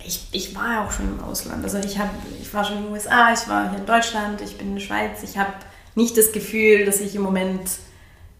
Ich, 0.06 0.28
ich 0.32 0.54
war 0.54 0.72
ja 0.72 0.84
auch 0.84 0.92
schon 0.92 1.08
im 1.08 1.24
Ausland. 1.24 1.64
Also 1.64 1.78
ich, 1.78 1.98
hab, 1.98 2.10
ich 2.40 2.52
war 2.52 2.64
schon 2.64 2.78
in 2.78 2.82
den 2.84 2.92
USA, 2.92 3.32
ich 3.32 3.48
war 3.48 3.70
hier 3.70 3.78
in 3.78 3.86
Deutschland, 3.86 4.40
ich 4.42 4.58
bin 4.58 4.68
in 4.68 4.74
der 4.74 4.82
Schweiz, 4.82 5.22
ich 5.22 5.38
habe 5.38 5.52
nicht 5.94 6.16
das 6.16 6.32
Gefühl, 6.32 6.84
dass 6.84 7.00
ich 7.00 7.14
im 7.14 7.22
Moment 7.22 7.60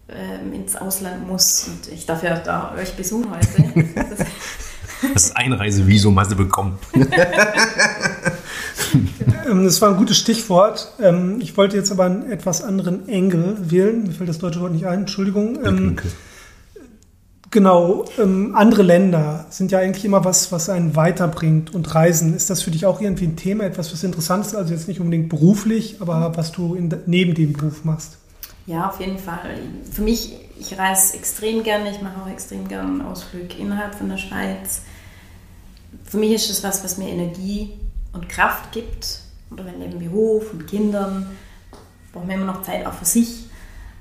ähm, 0.09 0.53
ins 0.53 0.77
Ausland 0.77 1.27
muss. 1.27 1.69
Und 1.69 1.93
ich 1.93 2.07
darf 2.07 2.23
ja 2.23 2.39
da 2.39 2.75
euch 2.77 2.95
besuchen 2.95 3.31
heute. 3.31 4.05
das 5.15 5.35
Einreisevisum 5.35 6.19
hast 6.19 6.33
du 6.33 6.37
bekommen. 6.37 6.79
Ähm, 9.47 9.65
das 9.65 9.81
war 9.83 9.91
ein 9.91 9.97
gutes 9.97 10.17
Stichwort. 10.17 10.93
Ähm, 11.01 11.39
ich 11.41 11.57
wollte 11.57 11.77
jetzt 11.77 11.91
aber 11.93 12.05
einen 12.05 12.31
etwas 12.31 12.63
anderen 12.63 13.09
Engel 13.09 13.57
wählen. 13.61 14.05
Mir 14.05 14.13
fällt 14.13 14.29
das 14.29 14.39
deutsche 14.39 14.61
Wort 14.61 14.73
nicht 14.73 14.87
ein, 14.87 15.01
Entschuldigung. 15.01 15.59
Ähm, 15.65 15.97
okay. 15.99 16.09
Genau, 17.55 18.05
ähm, 18.19 18.57
andere 18.57 18.83
Länder 18.83 19.47
sind 19.49 19.71
ja 19.71 19.79
eigentlich 19.79 20.05
immer 20.05 20.25
was, 20.25 20.51
was 20.51 20.69
einen 20.69 20.97
weiterbringt 20.97 21.73
und 21.73 21.95
Reisen. 21.95 22.35
Ist 22.35 22.51
das 22.51 22.63
für 22.63 22.73
dich 22.73 22.85
auch 22.85 23.01
irgendwie 23.01 23.27
ein 23.27 23.37
Thema, 23.37 23.63
etwas, 23.63 23.93
was 23.93 24.03
interessant 24.03 24.45
ist? 24.45 24.57
Also 24.57 24.75
jetzt 24.75 24.89
nicht 24.89 24.99
unbedingt 24.99 25.29
beruflich, 25.29 25.99
aber 26.01 26.37
was 26.37 26.51
du 26.51 26.75
in, 26.75 26.93
neben 27.07 27.33
dem 27.35 27.53
Beruf 27.53 27.85
machst? 27.85 28.19
Ja, 28.67 28.89
auf 28.89 28.99
jeden 28.99 29.19
Fall. 29.19 29.57
Für 29.89 30.03
mich, 30.03 30.35
ich 30.59 30.77
reise 30.77 31.17
extrem 31.17 31.63
gerne, 31.63 31.93
ich 31.93 32.03
mache 32.03 32.21
auch 32.21 32.29
extrem 32.29 32.67
gerne 32.67 32.89
einen 32.89 33.03
Ausflug 33.03 33.57
innerhalb 33.57 33.95
von 33.95 34.09
der 34.09 34.19
Schweiz. 34.19 34.83
Für 36.03 36.17
mich 36.17 36.35
ist 36.35 36.51
das 36.51 36.65
was, 36.65 36.83
was 36.83 36.99
mir 36.99 37.09
Energie 37.09 37.71
und 38.13 38.29
Kraft 38.29 38.73
gibt. 38.73 39.21
Oder 39.53 39.65
wenn 39.65 39.79
neben 39.79 40.01
Beruf 40.01 40.53
und 40.53 40.67
Kindern 40.67 41.29
braucht 42.13 42.27
man 42.27 42.35
immer 42.35 42.53
noch 42.53 42.63
Zeit 42.63 42.85
auch 42.85 42.95
für 42.95 43.05
sich. 43.05 43.45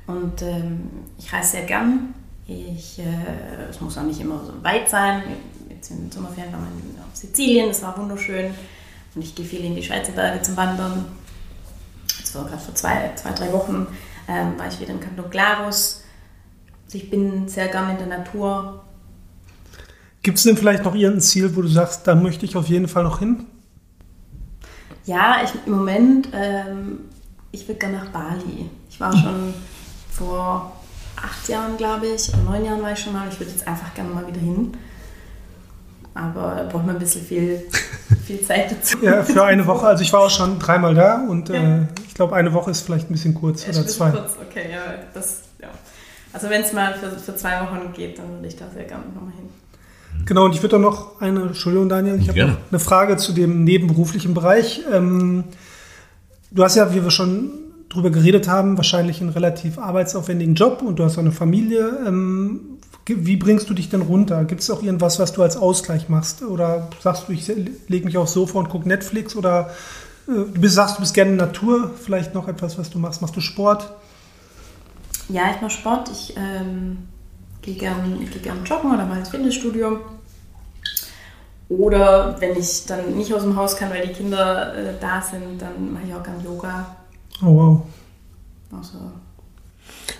Und 0.08 0.42
ähm, 0.42 0.90
ich 1.20 1.32
reise 1.32 1.52
sehr 1.52 1.66
gern. 1.66 2.16
Ich, 2.46 3.00
äh, 3.00 3.70
es 3.70 3.80
muss 3.80 3.98
auch 3.98 4.04
nicht 4.04 4.20
immer 4.20 4.44
so 4.46 4.64
weit 4.64 4.90
sein. 4.90 5.24
Jetzt 5.70 5.92
in 5.92 6.02
den 6.02 6.12
Sommerferien 6.12 6.52
waren 6.54 6.68
wir 6.96 7.04
auf 7.04 7.16
Sizilien, 7.16 7.70
das 7.70 7.82
war 7.82 7.98
wunderschön. 7.98 8.54
Und 9.16 9.22
ich 9.22 9.34
gehe 9.36 9.46
viel 9.46 9.64
in 9.64 9.76
die 9.76 9.84
Schweizer 9.84 10.12
Berge 10.12 10.42
zum 10.42 10.58
Wandern. 10.58 11.06
Jetzt 12.20 12.36
war 12.36 12.46
gerade 12.46 12.62
vor 12.62 12.76
zwei, 12.76 13.12
zwei, 13.16 13.32
drei 13.32 13.54
Wochen 13.54 13.88
ähm, 14.28 14.58
war 14.58 14.68
ich 14.68 14.80
wieder 14.80 14.92
in 14.92 15.00
Canton 15.00 15.30
Glarus. 15.30 16.04
Also 16.86 16.98
ich 16.98 17.10
bin 17.10 17.48
sehr 17.48 17.68
gern 17.68 17.92
in 17.92 17.98
der 17.98 18.20
Natur. 18.20 18.84
Gibt 20.22 20.38
es 20.38 20.44
denn 20.44 20.58
vielleicht 20.58 20.84
noch 20.84 20.96
irgendein 20.96 21.22
Ziel, 21.22 21.56
wo 21.56 21.62
du 21.62 21.68
sagst, 21.68 22.08
da 22.08 22.16
möchte 22.16 22.46
ich 22.46 22.56
auf 22.56 22.68
jeden 22.68 22.88
Fall 22.88 23.04
noch 23.04 23.20
hin? 23.20 23.46
Ja, 25.06 25.42
ich, 25.44 25.52
im 25.66 25.74
Moment, 25.74 26.30
ähm, 26.34 27.00
ich 27.52 27.68
würde 27.68 27.80
gerne 27.80 27.98
nach 27.98 28.10
Bali. 28.10 28.70
Ich 28.90 29.00
war 29.00 29.12
schon 29.12 29.54
vor 30.10 30.72
acht 31.16 31.48
Jahren, 31.50 31.78
glaube 31.78 32.08
ich, 32.08 32.30
oder 32.30 32.44
neun 32.44 32.66
Jahren 32.66 32.82
war 32.82 32.92
ich 32.92 33.00
schon 33.00 33.14
mal. 33.14 33.28
Ich 33.30 33.40
würde 33.40 33.52
jetzt 33.52 33.68
einfach 33.68 33.94
gerne 33.94 34.10
mal 34.10 34.28
wieder 34.28 34.40
hin. 34.40 34.74
Aber 36.16 36.56
da 36.58 36.64
braucht 36.64 36.86
man 36.86 36.96
ein 36.96 37.00
bisschen 37.00 37.24
viel, 37.24 37.64
viel 38.26 38.42
Zeit 38.42 38.72
dazu. 38.72 38.98
Ja, 39.02 39.24
für 39.24 39.44
eine 39.44 39.66
Woche. 39.66 39.88
Also 39.88 40.04
ich 40.04 40.14
war 40.14 40.22
auch 40.22 40.30
schon 40.30 40.60
dreimal 40.60 40.94
da 40.94 41.26
und 41.28 41.50
äh, 41.50 41.84
ich 42.08 42.14
glaube, 42.14 42.36
eine 42.36 42.54
Woche 42.54 42.72
ist 42.72 42.82
vielleicht 42.82 43.10
ein 43.10 43.14
bisschen 43.14 43.34
kurz 43.34 43.66
Ja, 43.66 43.72
oder 43.72 43.88
zwei. 43.88 44.12
Kurz, 44.12 44.34
okay, 44.40 44.72
ja, 44.72 44.82
das, 45.14 45.42
ja. 45.60 45.70
Also 46.32 46.50
wenn 46.50 46.62
es 46.62 46.72
mal 46.74 46.94
für, 46.94 47.10
für 47.10 47.36
zwei 47.36 47.62
Wochen 47.62 47.92
geht, 47.94 48.20
dann 48.20 48.30
würde 48.32 48.48
ich 48.48 48.56
da 48.56 48.66
sehr 48.72 48.84
gerne 48.84 49.06
nochmal 49.06 49.34
hin. 49.34 49.50
Genau, 50.26 50.46
und 50.46 50.54
ich 50.54 50.62
würde 50.62 50.76
da 50.76 50.80
noch 50.80 51.20
eine, 51.20 51.42
Entschuldigung 51.42 51.90
Daniel, 51.90 52.20
ich 52.20 52.30
habe 52.30 52.46
noch 52.46 52.58
eine 52.70 52.80
Frage 52.80 53.18
zu 53.18 53.34
dem 53.34 53.64
nebenberuflichen 53.64 54.34
Bereich. 54.34 54.84
Ähm, 54.92 55.46
du 56.52 56.64
hast 56.64 56.76
ja, 56.76 56.94
wie 56.94 57.04
wir 57.04 57.12
schon 57.12 57.63
drüber 57.94 58.10
geredet 58.10 58.48
haben, 58.48 58.78
wahrscheinlich 58.78 59.22
einen 59.22 59.30
relativ 59.30 59.78
arbeitsaufwendigen 59.78 60.56
Job 60.56 60.82
und 60.82 60.98
du 60.98 61.04
hast 61.04 61.18
eine 61.18 61.32
Familie. 61.32 62.00
Ähm, 62.06 62.80
wie 63.06 63.36
bringst 63.36 63.70
du 63.70 63.74
dich 63.74 63.90
denn 63.90 64.02
runter? 64.02 64.46
Gibt 64.46 64.62
es 64.62 64.72
auch 64.72 64.82
irgendwas, 64.82 65.20
was 65.20 65.34
du 65.34 65.44
als 65.44 65.58
Ausgleich 65.58 66.08
machst? 66.10 66.42
Oder 66.42 66.88
sagst 67.02 67.28
du, 67.28 67.34
ich 67.34 67.48
lege 67.88 68.06
mich 68.06 68.18
aufs 68.18 68.34
Sofa 68.34 68.60
und 68.60 68.70
gucke 68.70 68.88
Netflix? 68.88 69.36
Oder 69.36 69.72
äh, 70.28 70.32
du 70.32 70.62
bist, 70.62 70.76
sagst, 70.76 70.98
du 70.98 71.02
bist 71.02 71.14
gerne 71.14 71.32
in 71.32 71.38
Natur? 71.38 71.92
Vielleicht 72.02 72.34
noch 72.34 72.48
etwas, 72.48 72.78
was 72.78 72.90
du 72.90 73.00
machst? 73.00 73.22
Machst 73.22 73.36
du 73.36 73.42
Sport? 73.42 73.92
Ja, 75.30 75.52
ich 75.54 75.62
mache 75.62 75.72
Sport. 75.72 76.10
Ich 76.12 76.36
ähm, 76.38 77.10
gehe 77.62 77.76
gern, 77.76 78.20
ich 78.22 78.32
geh 78.32 78.40
gern 78.40 78.64
joggen 78.64 78.94
oder 78.94 79.06
mal 79.06 79.20
ins 79.20 79.30
Fitnessstudio. 79.30 80.00
Oder 81.70 82.40
wenn 82.40 82.58
ich 82.58 82.86
dann 82.86 83.16
nicht 83.16 83.34
aus 83.34 83.42
dem 83.42 83.56
Haus 83.56 83.76
kann, 83.76 83.90
weil 83.90 84.08
die 84.08 84.14
Kinder 84.14 84.76
äh, 84.76 84.94
da 85.00 85.22
sind, 85.22 85.62
dann 85.62 85.94
mache 85.94 86.04
ich 86.08 86.14
auch 86.14 86.24
gern 86.24 86.44
Yoga. 86.44 86.86
Oh, 87.42 87.46
wow. 87.56 87.82
Also, 88.72 88.98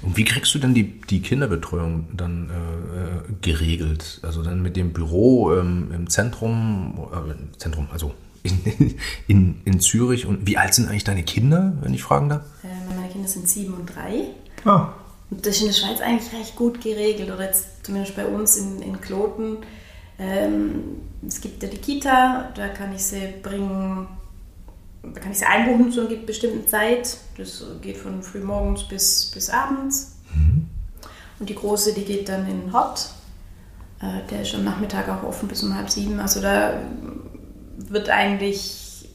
Und 0.02 0.18
wie 0.18 0.26
kriegst 0.26 0.54
du 0.54 0.60
denn 0.60 0.74
die, 0.74 1.02
die 1.02 1.22
Kinderbetreuung 1.22 2.08
dann 2.16 2.50
äh, 2.50 2.54
äh, 2.54 3.34
geregelt? 3.42 4.20
Also 4.24 4.44
dann 4.44 4.62
mit 4.62 4.76
dem 4.76 4.94
Büro 4.94 5.54
ähm, 5.54 5.92
im 5.94 6.10
Zentrum, 6.10 7.00
äh, 7.12 7.58
Zentrum, 7.58 7.88
also 7.92 8.14
in, 8.44 8.60
in, 9.28 9.62
in 9.66 9.80
Zürich. 9.80 10.26
Und 10.26 10.46
wie 10.48 10.58
alt 10.58 10.74
sind 10.74 10.90
eigentlich 10.90 11.04
deine 11.06 11.24
Kinder, 11.24 11.74
wenn 11.82 11.94
ich 11.94 12.04
fragen 12.04 12.30
darf? 12.30 12.44
äh, 12.64 12.94
meine 12.96 13.10
Kinder 13.12 13.28
sind 13.28 13.48
sieben 13.50 13.74
und 13.74 13.86
drei. 13.96 14.26
Ah, 14.66 14.90
Und 15.32 15.46
das 15.46 15.56
ist 15.56 15.62
in 15.62 15.68
der 15.68 15.74
Schweiz 15.74 16.02
eigentlich 16.02 16.34
recht 16.34 16.56
gut 16.56 16.82
geregelt, 16.82 17.32
oder 17.32 17.44
jetzt 17.46 17.86
zumindest 17.86 18.16
bei 18.16 18.26
uns 18.26 18.58
in, 18.58 18.82
in 18.82 19.00
Kloten. 19.02 19.58
Ähm, 20.20 20.84
es 21.28 21.42
gibt 21.42 21.64
ja 21.64 21.70
die 21.70 21.78
Kita, 21.78 22.52
da 22.56 22.68
kann 22.70 22.94
ich 22.94 23.04
sie 23.04 23.34
bringen, 23.42 24.08
da 25.04 25.20
kann 25.20 25.32
ich 25.32 25.40
sie 25.40 25.46
einbuchen 25.46 25.92
zu 25.92 26.08
einer 26.08 26.16
bestimmten 26.16 26.68
Zeit. 26.68 27.18
Das 27.38 27.64
geht 27.82 27.98
von 27.98 28.24
frühmorgens 28.24 28.88
bis, 28.88 29.32
bis 29.34 29.50
abends. 29.50 30.16
Und 31.40 31.50
die 31.50 31.56
große, 31.56 31.94
die 31.94 32.06
geht 32.06 32.30
dann 32.30 32.48
in 32.48 32.72
Hort. 32.72 33.10
Äh, 34.00 34.26
der 34.32 34.44
ist 34.44 34.56
am 34.56 34.64
Nachmittag 34.64 35.10
auch 35.10 35.24
offen 35.24 35.50
bis 35.50 35.62
um 35.64 35.76
halb 35.76 35.90
sieben. 35.90 36.20
Also 36.20 36.42
da 36.42 36.80
wird 37.78 38.10
eigentlich 38.10 39.10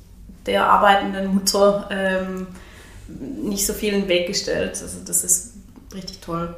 der 0.44 0.66
arbeitenden 0.66 1.34
Mutter 1.34 1.88
ähm, 1.90 2.46
nicht 3.42 3.64
so 3.66 3.72
viel 3.72 3.94
in 3.94 4.02
den 4.02 4.08
Weg 4.08 4.26
gestellt. 4.26 4.78
Also 4.82 4.98
das 5.06 5.24
ist 5.24 5.54
richtig 5.94 6.20
toll. 6.20 6.54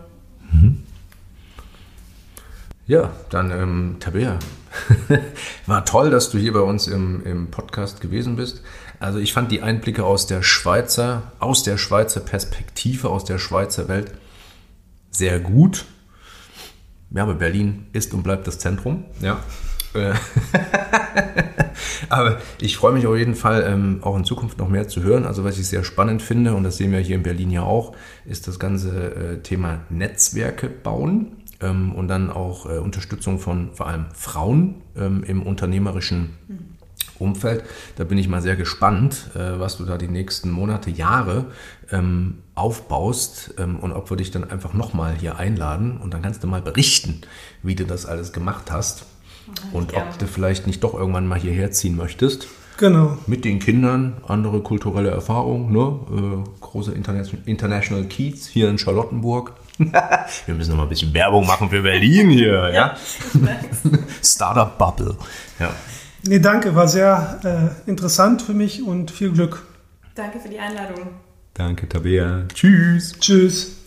Ja, 2.86 3.12
dann 3.30 3.52
ähm, 3.52 3.96
Tabea. 4.00 4.36
War 5.66 5.84
toll, 5.84 6.10
dass 6.10 6.30
du 6.30 6.38
hier 6.38 6.52
bei 6.52 6.60
uns 6.60 6.86
im, 6.86 7.24
im 7.24 7.50
Podcast 7.50 8.00
gewesen 8.00 8.36
bist. 8.36 8.62
Also 8.98 9.18
ich 9.18 9.32
fand 9.32 9.50
die 9.50 9.62
Einblicke 9.62 10.04
aus 10.04 10.26
der 10.26 10.42
Schweizer, 10.42 11.32
aus 11.38 11.62
der 11.62 11.78
Schweizer 11.78 12.20
Perspektive, 12.20 13.08
aus 13.08 13.24
der 13.24 13.38
Schweizer 13.38 13.88
Welt 13.88 14.12
sehr 15.10 15.40
gut. 15.40 15.86
Ja, 17.10 17.24
aber 17.24 17.34
Berlin 17.34 17.86
ist 17.92 18.14
und 18.14 18.22
bleibt 18.22 18.46
das 18.46 18.58
Zentrum. 18.58 19.04
Ja. 19.20 19.42
Äh, 19.94 20.14
aber 22.08 22.40
ich 22.60 22.76
freue 22.76 22.92
mich 22.92 23.06
auf 23.06 23.16
jeden 23.16 23.34
Fall, 23.34 23.64
ähm, 23.66 23.98
auch 24.02 24.16
in 24.16 24.24
Zukunft 24.24 24.58
noch 24.58 24.68
mehr 24.68 24.86
zu 24.86 25.02
hören. 25.02 25.26
Also 25.26 25.42
was 25.42 25.58
ich 25.58 25.66
sehr 25.66 25.82
spannend 25.82 26.22
finde, 26.22 26.54
und 26.54 26.62
das 26.62 26.76
sehen 26.76 26.92
wir 26.92 27.00
hier 27.00 27.16
in 27.16 27.24
Berlin 27.24 27.50
ja 27.50 27.62
auch, 27.62 27.96
ist 28.24 28.46
das 28.46 28.60
ganze 28.60 29.14
äh, 29.14 29.42
Thema 29.42 29.80
Netzwerke 29.88 30.68
bauen 30.68 31.39
ähm, 31.60 31.92
und 31.94 32.08
dann 32.08 32.30
auch 32.30 32.66
äh, 32.66 32.78
Unterstützung 32.78 33.38
von 33.38 33.70
vor 33.72 33.86
allem 33.86 34.06
Frauen 34.14 34.76
ähm, 34.96 35.22
im 35.24 35.42
unternehmerischen 35.42 36.30
Umfeld. 37.18 37.64
Da 37.96 38.04
bin 38.04 38.18
ich 38.18 38.28
mal 38.28 38.40
sehr 38.42 38.56
gespannt, 38.56 39.30
äh, 39.34 39.58
was 39.60 39.76
du 39.76 39.84
da 39.84 39.98
die 39.98 40.08
nächsten 40.08 40.50
Monate, 40.50 40.90
Jahre 40.90 41.46
ähm, 41.90 42.38
aufbaust 42.54 43.54
ähm, 43.58 43.78
und 43.78 43.92
ob 43.92 44.10
wir 44.10 44.16
dich 44.16 44.30
dann 44.30 44.50
einfach 44.50 44.72
nochmal 44.72 45.14
hier 45.18 45.36
einladen 45.38 45.98
und 45.98 46.14
dann 46.14 46.22
kannst 46.22 46.42
du 46.42 46.46
mal 46.46 46.62
berichten, 46.62 47.20
wie 47.62 47.74
du 47.74 47.84
das 47.84 48.06
alles 48.06 48.32
gemacht 48.32 48.70
hast 48.72 49.04
und 49.72 49.90
gerne. 49.92 50.10
ob 50.10 50.18
du 50.18 50.26
vielleicht 50.26 50.66
nicht 50.66 50.82
doch 50.82 50.94
irgendwann 50.94 51.26
mal 51.26 51.38
hierher 51.38 51.70
ziehen 51.72 51.96
möchtest. 51.96 52.46
genau. 52.78 53.18
Mit 53.26 53.44
den 53.44 53.58
Kindern, 53.58 54.14
andere 54.26 54.60
kulturelle 54.60 55.10
Erfahrung, 55.10 55.72
ne? 55.72 56.44
äh, 56.46 56.50
große 56.60 56.92
Interna- 56.92 57.26
International 57.44 58.04
Kiez 58.04 58.46
hier 58.46 58.70
in 58.70 58.78
Charlottenburg. 58.78 59.52
Wir 60.46 60.54
müssen 60.54 60.70
noch 60.70 60.76
mal 60.76 60.82
ein 60.84 60.88
bisschen 60.88 61.14
Werbung 61.14 61.46
machen 61.46 61.70
für 61.70 61.82
Berlin 61.82 62.30
hier, 62.30 62.70
ja? 62.72 62.96
Startup 64.22 64.76
Bubble. 64.76 65.16
Ja. 65.58 65.72
Nee, 66.24 66.38
danke, 66.38 66.74
war 66.74 66.86
sehr 66.86 67.74
äh, 67.86 67.90
interessant 67.90 68.42
für 68.42 68.52
mich 68.52 68.82
und 68.82 69.10
viel 69.10 69.32
Glück. 69.32 69.64
Danke 70.14 70.38
für 70.38 70.50
die 70.50 70.58
Einladung. 70.58 71.08
Danke, 71.54 71.88
Tabea. 71.88 72.44
Tschüss. 72.52 73.18
Tschüss. 73.18 73.79